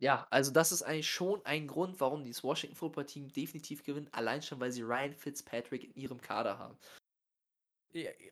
[0.00, 4.12] Ja, also das ist eigentlich schon ein Grund, warum dieses Washington Football Team definitiv gewinnt,
[4.14, 6.78] allein schon, weil sie Ryan Fitzpatrick in ihrem Kader haben.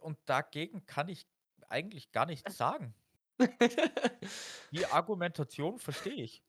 [0.01, 1.27] Und dagegen kann ich
[1.69, 2.95] eigentlich gar nichts sagen.
[4.73, 6.43] Die Argumentation verstehe ich.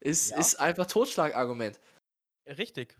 [0.00, 0.38] Ist, ja.
[0.38, 1.80] ist einfach Totschlagargument.
[2.46, 2.98] Richtig.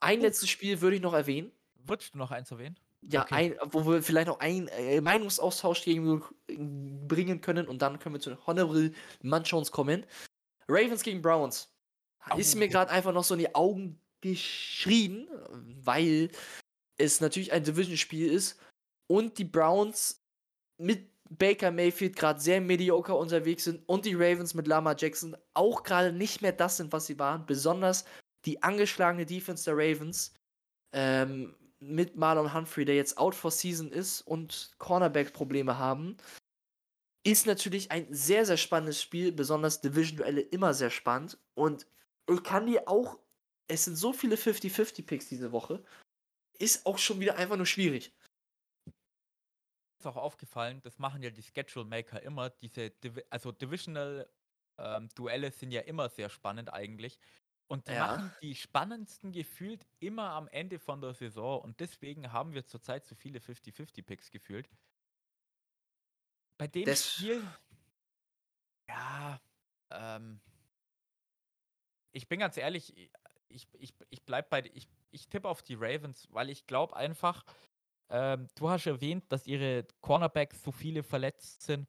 [0.00, 1.50] Ein letztes Spiel würde ich noch erwähnen.
[1.88, 2.78] Würdest du noch eins erwähnen?
[3.02, 3.34] Ja, okay.
[3.34, 6.22] ein, wo wir vielleicht noch einen äh, Meinungsaustausch gegen
[7.06, 10.04] bringen können und dann können wir zu den Honorable Munchons kommen.
[10.68, 11.72] Ravens gegen Browns.
[12.30, 12.36] Oh.
[12.36, 15.28] Ist mir gerade einfach noch so in die Augen geschrien,
[15.82, 16.30] weil
[16.98, 18.60] es natürlich ein Division-Spiel ist
[19.06, 20.20] und die Browns
[20.76, 25.82] mit Baker Mayfield gerade sehr mediocre unterwegs sind und die Ravens mit Lama Jackson auch
[25.82, 27.46] gerade nicht mehr das sind, was sie waren.
[27.46, 28.04] Besonders
[28.44, 30.34] die angeschlagene Defense der Ravens
[30.92, 36.16] ähm, mit Marlon Humphrey, der jetzt out for season ist und Cornerback-Probleme haben,
[37.24, 39.32] ist natürlich ein sehr, sehr spannendes Spiel.
[39.32, 41.38] Besonders Division-Duelle immer sehr spannend.
[41.54, 41.86] Und
[42.28, 43.18] ich kann dir auch,
[43.68, 45.84] es sind so viele 50-50-Picks diese Woche,
[46.58, 48.12] ist auch schon wieder einfach nur schwierig
[49.98, 52.50] ist auch aufgefallen, das machen ja die Schedule Maker immer.
[52.50, 54.28] Diese, Divi also Divisional
[54.78, 57.18] ähm, Duelle sind ja immer sehr spannend eigentlich.
[57.68, 58.06] Und die ja.
[58.06, 61.60] machen die spannendsten gefühlt immer am Ende von der Saison.
[61.60, 64.68] Und deswegen haben wir zurzeit so viele 50-50-Picks gefühlt.
[66.56, 67.46] Bei dem das Spiel,
[68.88, 69.38] ja,
[69.90, 70.40] ähm,
[72.12, 72.96] ich bin ganz ehrlich,
[73.48, 77.44] ich, ich, ich bleib bei, ich, ich tippe auf die Ravens, weil ich glaube einfach,
[78.10, 81.86] ähm, du hast erwähnt, dass ihre Cornerbacks so viele verletzt sind.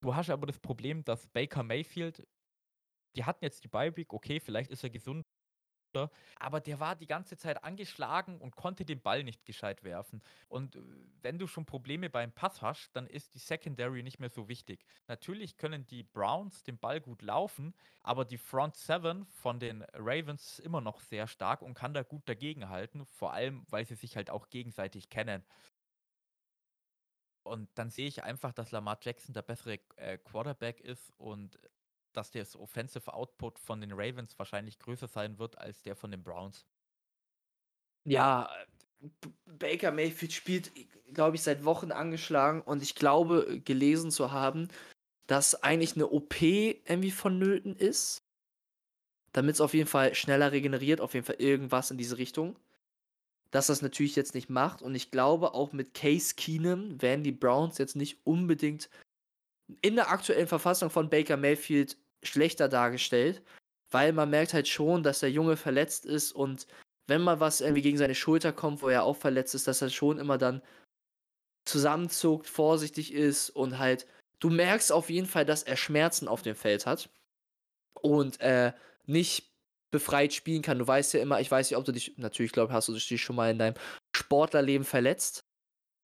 [0.00, 2.26] Du hast aber das Problem, dass Baker Mayfield,
[3.16, 5.24] die hatten jetzt die Week, okay, vielleicht ist er gesund,
[6.38, 10.22] aber der war die ganze Zeit angeschlagen und konnte den Ball nicht gescheit werfen.
[10.48, 10.80] Und äh,
[11.22, 14.84] wenn du schon Probleme beim Pass hast, dann ist die Secondary nicht mehr so wichtig.
[15.08, 20.58] Natürlich können die Browns den Ball gut laufen, aber die Front Seven von den Ravens
[20.58, 24.16] ist immer noch sehr stark und kann da gut dagegenhalten, vor allem weil sie sich
[24.16, 25.44] halt auch gegenseitig kennen.
[27.44, 31.58] Und dann sehe ich einfach, dass Lamar Jackson der bessere äh, Quarterback ist und
[32.12, 36.22] dass das Offensive Output von den Ravens wahrscheinlich größer sein wird als der von den
[36.22, 36.66] Browns.
[38.04, 38.50] Ja,
[39.46, 40.72] Baker Mayfield spielt,
[41.12, 44.68] glaube ich, seit Wochen angeschlagen und ich glaube, gelesen zu haben,
[45.26, 48.22] dass eigentlich eine OP irgendwie vonnöten ist,
[49.32, 52.58] damit es auf jeden Fall schneller regeneriert, auf jeden Fall irgendwas in diese Richtung.
[53.50, 57.32] Dass das natürlich jetzt nicht macht und ich glaube, auch mit Case Keenum werden die
[57.32, 58.88] Browns jetzt nicht unbedingt
[59.80, 63.42] in der aktuellen Verfassung von Baker Mayfield schlechter dargestellt,
[63.90, 66.66] weil man merkt halt schon, dass der Junge verletzt ist und
[67.08, 69.90] wenn mal was irgendwie gegen seine Schulter kommt, wo er auch verletzt ist, dass er
[69.90, 70.62] schon immer dann
[71.64, 74.06] zusammenzuckt, vorsichtig ist und halt,
[74.40, 77.10] du merkst auf jeden Fall, dass er Schmerzen auf dem Feld hat
[77.94, 78.72] und äh,
[79.06, 79.52] nicht
[79.90, 80.78] befreit spielen kann.
[80.78, 83.22] Du weißt ja immer, ich weiß nicht, ob du dich, natürlich glaube hast du dich
[83.22, 83.76] schon mal in deinem
[84.16, 85.44] Sportlerleben verletzt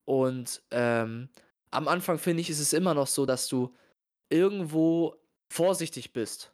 [0.05, 1.29] und ähm,
[1.71, 3.75] am Anfang finde ich, ist es immer noch so, dass du
[4.31, 5.17] irgendwo
[5.51, 6.53] vorsichtig bist.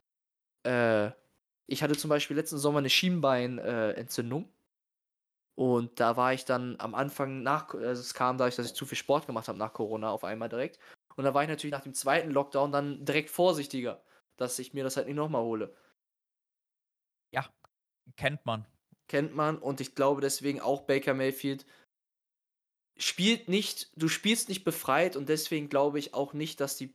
[0.64, 1.10] Äh,
[1.66, 4.44] ich hatte zum Beispiel letzten Sommer eine Schienbeinentzündung.
[4.44, 4.48] Äh,
[5.56, 8.86] und da war ich dann am Anfang nach, also es kam dadurch, dass ich zu
[8.86, 10.78] viel Sport gemacht habe nach Corona auf einmal direkt.
[11.16, 14.02] Und da war ich natürlich nach dem zweiten Lockdown dann direkt vorsichtiger,
[14.36, 15.74] dass ich mir das halt nicht nochmal hole.
[17.32, 17.48] Ja,
[18.16, 18.66] kennt man.
[19.06, 21.66] Kennt man und ich glaube deswegen auch Baker Mayfield
[22.97, 26.95] spielt nicht, du spielst nicht befreit und deswegen glaube ich auch nicht, dass die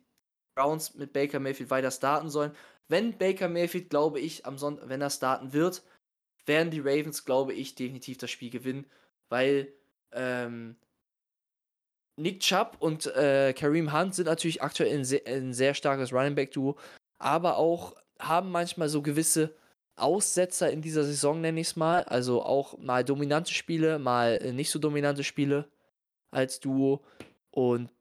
[0.55, 2.51] Browns mit Baker Mayfield weiter starten sollen.
[2.87, 5.83] Wenn Baker Mayfield, glaube ich, am Sonntag, wenn er starten wird,
[6.45, 8.85] werden die Ravens, glaube ich, definitiv das Spiel gewinnen,
[9.29, 9.71] weil
[10.11, 10.75] ähm,
[12.15, 16.35] Nick Chubb und äh, Kareem Hunt sind natürlich aktuell ein, se ein sehr starkes Running
[16.35, 16.77] Back Duo,
[17.19, 19.55] aber auch haben manchmal so gewisse
[19.95, 22.03] Aussetzer in dieser Saison, nenne ich es mal.
[22.03, 25.69] Also auch mal dominante Spiele, mal nicht so dominante Spiele
[26.31, 27.03] als Duo.
[27.51, 27.91] Und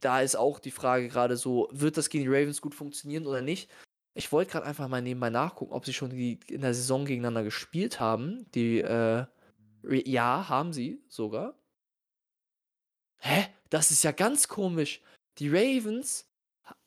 [0.00, 3.40] da ist auch die Frage gerade so, wird das gegen die Ravens gut funktionieren oder
[3.40, 3.70] nicht?
[4.14, 7.44] Ich wollte gerade einfach mal nebenbei nachgucken, ob sie schon die in der Saison gegeneinander
[7.44, 8.50] gespielt haben.
[8.52, 9.26] Die, äh,
[9.82, 11.54] ja, haben sie sogar.
[13.18, 13.46] Hä?
[13.68, 15.02] Das ist ja ganz komisch.
[15.38, 16.30] Die Ravens,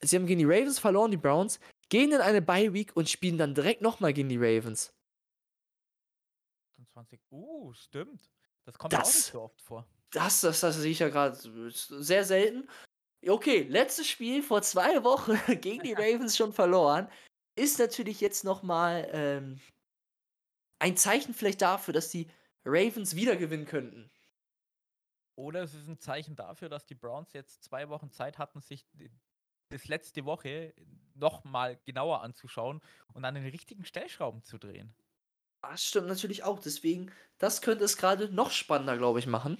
[0.01, 3.37] sie haben gegen die Ravens verloren, die Browns, gehen in eine Bye Week und spielen
[3.37, 4.93] dann direkt nochmal gegen die Ravens.
[6.93, 7.19] 20.
[7.31, 8.29] Uh, stimmt.
[8.65, 9.87] Das kommt das, auch nicht so oft vor.
[10.11, 11.37] Das, das, das sehe ich ja gerade
[11.69, 12.67] sehr selten.
[13.27, 17.09] Okay, letztes Spiel vor zwei Wochen gegen die Ravens schon verloren.
[17.55, 19.59] Ist natürlich jetzt nochmal ähm,
[20.79, 22.27] ein Zeichen vielleicht dafür, dass die
[22.65, 24.09] Ravens wieder gewinnen könnten.
[25.35, 28.85] Oder es ist ein Zeichen dafür, dass die Browns jetzt zwei Wochen Zeit hatten, sich
[29.69, 30.73] das letzte Woche
[31.15, 32.81] nochmal genauer anzuschauen
[33.13, 34.93] und an den richtigen Stellschrauben zu drehen.
[35.61, 36.59] Das stimmt natürlich auch.
[36.59, 39.57] Deswegen, das könnte es gerade noch spannender, glaube ich, machen.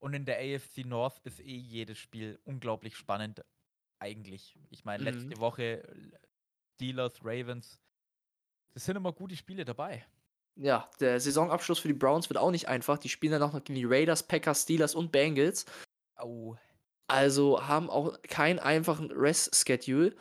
[0.00, 3.44] Und in der AFC North ist eh jedes Spiel unglaublich spannend,
[4.00, 4.56] eigentlich.
[4.70, 5.40] Ich meine, letzte mhm.
[5.40, 5.82] Woche
[6.74, 7.78] Steelers, Ravens.
[8.72, 10.04] Das sind immer gute Spiele dabei.
[10.56, 12.98] Ja, der Saisonabschluss für die Browns wird auch nicht einfach.
[12.98, 15.66] Die spielen dann auch noch gegen die Raiders, Packers, Steelers und Bengals.
[16.22, 16.56] Oh.
[17.06, 20.14] Also haben auch keinen einfachen Rest-Schedule.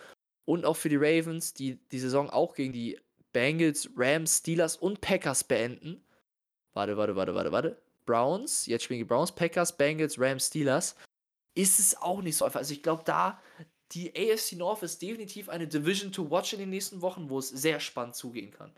[0.45, 2.99] Und auch für die Ravens, die die Saison auch gegen die
[3.31, 6.03] Bengals, Rams, Steelers und Packers beenden.
[6.73, 7.81] Warte, warte, warte, warte, warte.
[8.09, 10.95] Browns, jetzt spielen die Browns, Packers, Bengals, Rams, Steelers,
[11.53, 12.59] ist es auch nicht so einfach.
[12.59, 13.39] Also ich glaube, da
[13.91, 17.49] die AFC North ist definitiv eine Division to watch in den nächsten Wochen, wo es
[17.49, 18.73] sehr spannend zugehen kann.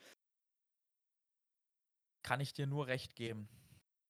[2.24, 3.48] Kann ich dir nur recht geben.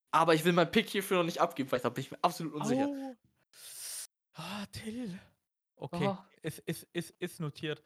[0.10, 2.54] Aber ich will mein Pick hierfür noch nicht abgeben, weil da bin ich mir absolut
[2.54, 2.88] unsicher.
[2.90, 3.16] Oh.
[4.34, 5.20] Ah, Till.
[5.76, 6.18] Okay, oh.
[6.42, 7.84] ist, ist, ist, ist notiert.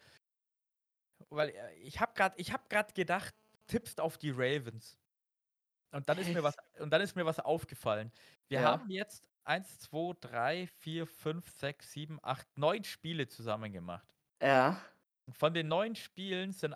[1.30, 3.36] Weil äh, ich habe gerade hab gedacht,
[3.68, 4.98] tippst auf die Ravens.
[5.96, 8.12] Und dann ist mir was, und dann ist mir was aufgefallen.
[8.50, 8.72] Wir ja.
[8.72, 14.06] haben jetzt 1, 2, 3, 4, 5, 6, 7, 8, 9 Spiele zusammen gemacht.
[14.42, 14.82] Ja.
[15.32, 16.76] Von den neun Spielen sind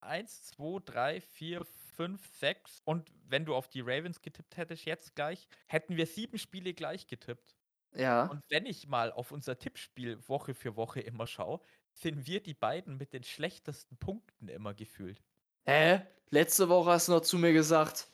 [0.00, 1.64] 1, 2, 3, 4,
[1.96, 2.80] 5, 6.
[2.86, 7.06] Und wenn du auf die Ravens getippt hättest, jetzt gleich, hätten wir sieben Spiele gleich
[7.06, 7.54] getippt.
[7.94, 8.28] Ja.
[8.28, 11.60] Und wenn ich mal auf unser Tippspiel Woche für Woche immer schaue,
[11.92, 15.20] sind wir die beiden mit den schlechtesten Punkten immer gefühlt.
[15.66, 16.00] Hä?
[16.30, 18.08] Letzte Woche hast du noch zu mir gesagt,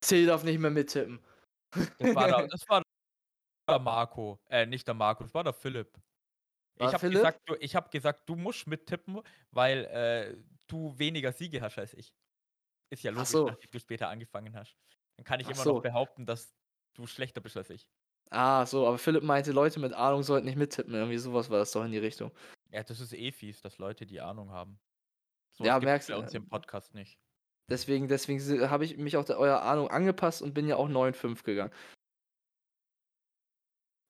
[0.00, 1.20] Till darf nicht mehr mittippen.
[1.98, 2.82] Das war, der, das war
[3.68, 4.40] der Marco.
[4.48, 5.92] Äh, nicht der Marco, das war der Philipp.
[6.76, 9.20] War ich habe gesagt, du, hab gesagt, du musst mittippen,
[9.50, 10.36] weil äh,
[10.66, 12.12] du weniger Siege hast als ich.
[12.90, 13.46] Ist ja logisch, so.
[13.46, 14.76] nachdem du später angefangen hast.
[15.16, 15.74] Dann kann ich Ach immer so.
[15.74, 16.54] noch behaupten, dass
[16.94, 17.86] du schlechter bist als ich.
[18.30, 20.94] Ah, so, aber Philipp meinte, Leute mit Ahnung sollten nicht mittippen.
[20.94, 22.32] Irgendwie sowas war das doch in die Richtung.
[22.70, 24.80] Ja, das ist eh fies, dass Leute die Ahnung haben.
[25.52, 27.18] So Ja, merkst bei du, uns äh, im Podcast nicht.
[27.70, 31.44] Deswegen, deswegen habe ich mich auch der, eurer Ahnung angepasst und bin ja auch 9,5
[31.44, 31.72] gegangen.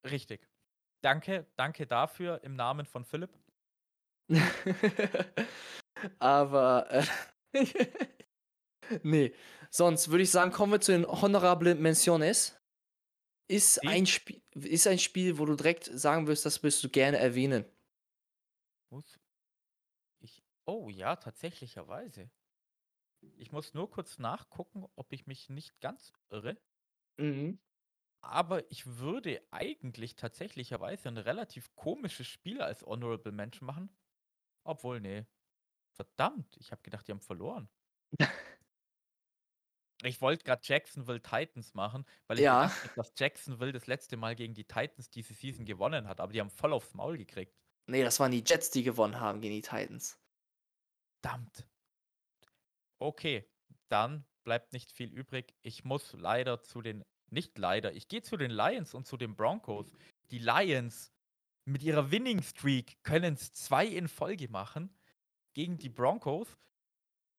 [0.09, 0.49] Richtig.
[1.03, 3.31] Danke, danke dafür im Namen von Philipp.
[6.19, 7.05] aber äh,
[9.03, 9.35] nee,
[9.71, 12.57] sonst würde ich sagen, kommen wir zu den honorable Menciones.
[13.47, 17.19] Ist ein, Spiel, ist ein Spiel, wo du direkt sagen wirst, das willst du gerne
[17.19, 17.65] erwähnen.
[18.91, 19.19] Muss
[20.21, 20.43] ich.
[20.67, 22.31] Oh ja, tatsächlicherweise.
[23.23, 26.61] Ich muss nur kurz nachgucken, ob ich mich nicht ganz irre.
[27.19, 27.59] Mhm.
[28.23, 33.97] Aber ich würde eigentlich tatsächlicherweise ein relativ komisches Spiel als Honorable Mention machen.
[34.65, 35.27] Obwohl, nee.
[35.93, 37.71] Verdammt, ich habe gedacht, die haben verloren.
[40.03, 42.51] Ich wollte gerade Jacksonville Titans machen, weil ich Ja.
[42.51, 46.33] gedacht habe, dass Jacksonville das letzte Mal gegen die Titans diese Season gewonnen hat, aber
[46.35, 47.59] die haben voll aufs Maul gekriegt.
[47.87, 50.19] Nee, das waren die Jets, die gewonnen haben gegen die Titans.
[51.23, 51.70] Verdammt.
[53.01, 53.49] Okay,
[53.89, 55.55] dann bleibt nicht viel übrig.
[55.63, 59.35] Ich muss leider zu den, nicht leider, ich gehe zu den Lions und zu den
[59.35, 59.91] Broncos.
[60.31, 61.11] Die Lions
[61.65, 64.95] mit ihrer Winning Streak können es zwei in Folge machen
[65.55, 66.59] gegen die Broncos,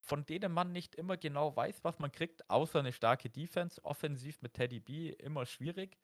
[0.01, 3.83] von denen man nicht immer genau weiß, was man kriegt, außer eine starke Defense.
[3.83, 5.97] Offensiv mit Teddy B immer schwierig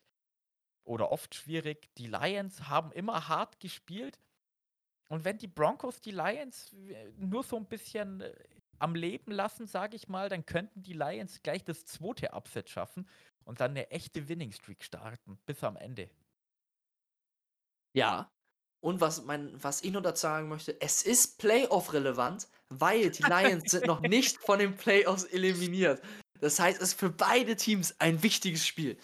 [0.83, 1.89] oder oft schwierig.
[1.95, 4.19] Die Lions haben immer hart gespielt.
[5.09, 6.75] Und wenn die Broncos die Lions
[7.17, 8.33] nur so ein bisschen äh,
[8.79, 13.07] am Leben lassen, sage ich mal, dann könnten die Lions gleich das zweite Upset schaffen
[13.43, 16.09] und dann eine echte Winning Streak starten bis am Ende.
[17.93, 18.31] Ja.
[18.79, 23.71] Und was, mein, was ich nur dazu sagen möchte, es ist Playoff-relevant, weil die Lions
[23.71, 26.01] sind noch nicht von den Playoffs eliminiert.
[26.39, 28.97] Das heißt, es ist für beide Teams ein wichtiges Spiel.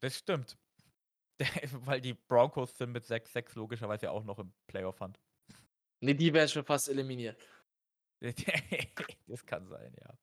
[0.00, 0.56] Das stimmt.
[1.84, 5.18] Weil die Broncos sind mit 6-6 logischerweise auch noch im Playoff-Hand.
[6.00, 7.36] Ne, die werden schon fast eliminiert.
[9.26, 10.14] das kann sein, ja.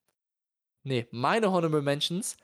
[0.84, 2.38] Nee, meine Honorable Mentions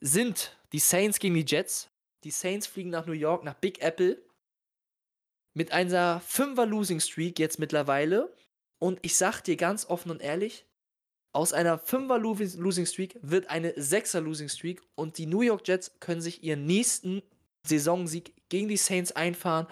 [0.00, 1.90] sind die Saints gegen die Jets.
[2.24, 4.22] Die Saints fliegen nach New York, nach Big Apple.
[5.54, 8.34] Mit einer 5er Losing Streak jetzt mittlerweile.
[8.78, 10.64] Und ich sag dir ganz offen und ehrlich,
[11.32, 15.66] aus einer 5er Lo- Losing Streak wird eine 6er Losing Streak und die New York
[15.66, 17.22] Jets können sich ihren nächsten
[17.66, 19.66] Saisonsieg gegen die Saints einfahren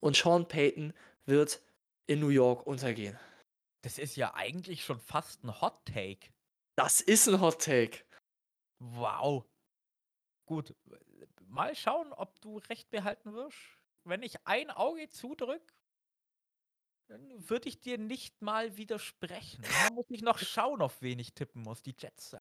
[0.00, 0.92] und Sean Payton
[1.26, 1.62] wird
[2.06, 3.18] in New York untergehen.
[3.82, 6.32] Das ist ja eigentlich schon fast ein Hot Take.
[6.76, 8.04] Das ist ein Hot Take.
[8.78, 9.46] Wow.
[10.46, 10.74] Gut.
[11.46, 13.58] Mal schauen, ob du recht behalten wirst.
[14.04, 15.74] Wenn ich ein Auge zudrück,
[17.08, 19.62] dann würde ich dir nicht mal widersprechen.
[19.62, 21.82] Da muss ich noch schauen, auf wen ich tippen muss.
[21.82, 22.36] Die Jets.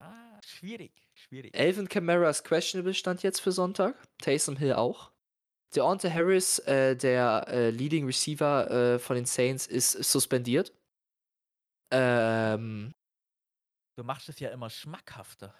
[0.00, 1.54] Ah, schwierig, schwierig.
[1.54, 3.96] Elvin Kamara ist questionable stand jetzt für Sonntag.
[4.18, 5.12] Taysom Hill auch.
[5.74, 10.72] Deontay Harris, äh, der äh, Leading Receiver äh, von den Saints, ist suspendiert.
[11.92, 12.92] Ähm,
[14.00, 15.54] Du machst es ja immer schmackhafter.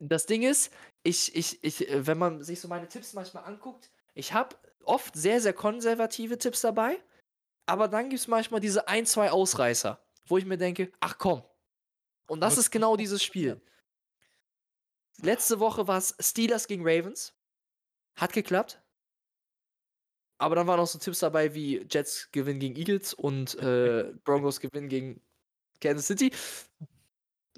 [0.00, 0.72] das Ding ist,
[1.04, 5.14] ich, ich, ich, äh, wenn man sich so meine Tipps manchmal anguckt, ich habe oft
[5.14, 7.00] sehr, sehr konservative Tipps dabei,
[7.66, 11.44] aber dann gibt es manchmal diese ein, zwei Ausreißer, wo ich mir denke, ach komm.
[12.26, 13.60] Und das ist genau dieses Spiel.
[15.22, 17.32] Letzte Woche war es Steelers gegen Ravens.
[18.16, 18.82] Hat geklappt.
[20.40, 24.58] Aber dann waren auch so Tipps dabei wie Jets gewinnen gegen Eagles und äh, Broncos
[24.60, 25.20] gewinnen gegen
[25.80, 26.32] Kansas City.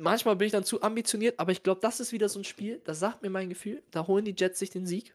[0.01, 2.81] Manchmal bin ich dann zu ambitioniert, aber ich glaube, das ist wieder so ein Spiel,
[2.81, 3.85] das sagt mir mein Gefühl.
[3.91, 5.15] Da holen die Jets sich den Sieg.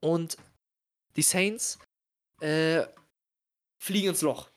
[0.00, 0.36] Und
[1.16, 1.78] die Saints
[2.40, 2.86] äh,
[3.78, 4.48] fliegen ins Loch.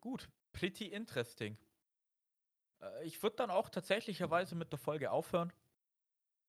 [0.00, 1.56] Gut, pretty interesting.
[2.80, 5.52] Äh, Ich würde dann auch tatsächlicherweise mit der Folge aufhören.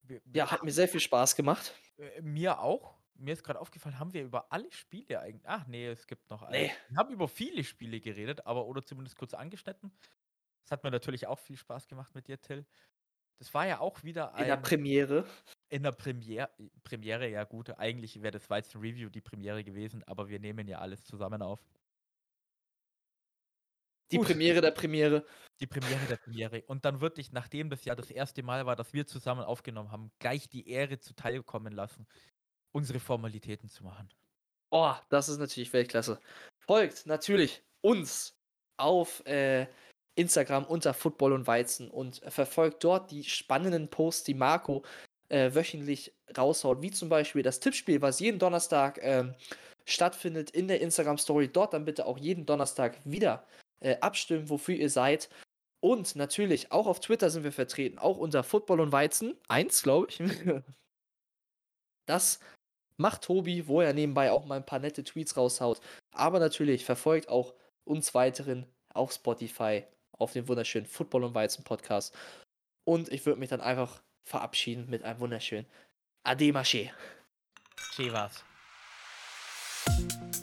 [0.04, 1.74] Wir, Ja, hat mir sehr viel Spaß gemacht.
[1.98, 2.97] Äh, mir auch.
[3.20, 5.48] Mir ist gerade aufgefallen, haben wir über alle Spiele eigentlich.
[5.48, 6.70] Ach nee, es gibt noch Nee.
[6.70, 6.72] eine.
[6.88, 9.92] Wir haben über viele Spiele geredet, aber oder zumindest kurz angeschnitten.
[10.64, 12.66] Das hat mir natürlich auch viel Spaß gemacht mit dir, Till.
[13.40, 14.44] Das war ja auch wieder ein.
[14.44, 15.26] In der Premiere.
[15.70, 16.50] in der Premiere,
[16.84, 17.72] Premiere, ja gut.
[17.80, 21.62] Eigentlich wäre das Weizen Review die Premiere gewesen, aber wir nehmen ja alles zusammen auf.
[24.12, 24.28] Die Gut.
[24.28, 25.26] Premiere der Premiere.
[25.60, 26.64] Die Premiere der Premiere.
[26.68, 29.92] Und dann würde ich, nachdem das ja das erste Mal war, dass wir zusammen aufgenommen
[29.92, 32.08] haben, gleich die Ehre zuteilkommen lassen,
[32.72, 34.10] unsere Formalitäten zu machen.
[34.72, 36.20] Oh, das ist natürlich Weltklasse.
[36.66, 38.36] Folgt natürlich uns
[38.78, 39.68] auf äh,
[40.16, 44.84] Instagram unter Football und Weizen und verfolgt dort die spannenden Posts, die Marco
[45.30, 49.36] äh, wöchentlich raushaut, wie zum Beispiel das Tippspiel, was jeden Donnerstag ähm,
[49.86, 51.48] stattfindet in der Instagram Story.
[51.48, 53.46] Dort dann bitte auch jeden Donnerstag wieder
[53.80, 55.30] äh, abstimmen, wofür ihr seid.
[55.80, 59.36] Und natürlich, auch auf Twitter sind wir vertreten, auch unter Football und Weizen.
[59.48, 60.20] Eins, glaube ich.
[62.10, 62.40] Das
[62.98, 65.80] macht Tobi, wo er nebenbei auch mal ein paar nette Tweets raushaut.
[66.12, 67.54] Aber natürlich verfolgt auch
[67.86, 72.16] uns weiteren auf Spotify, auf dem wunderschönen Football und Weizen Podcast.
[72.84, 75.68] Und ich würde mich dann einfach verabschieden mit einem wunderschönen
[76.24, 76.92] Ade Maché.
[77.96, 78.44] Chivas.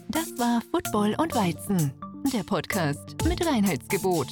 [0.09, 1.93] Das war Football und Weizen,
[2.33, 4.27] der Podcast mit Reinheitsgebot.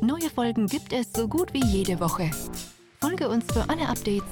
[0.00, 2.30] Neue Folgen gibt es so gut wie jede Woche.
[3.00, 4.21] Folge uns für alle Updates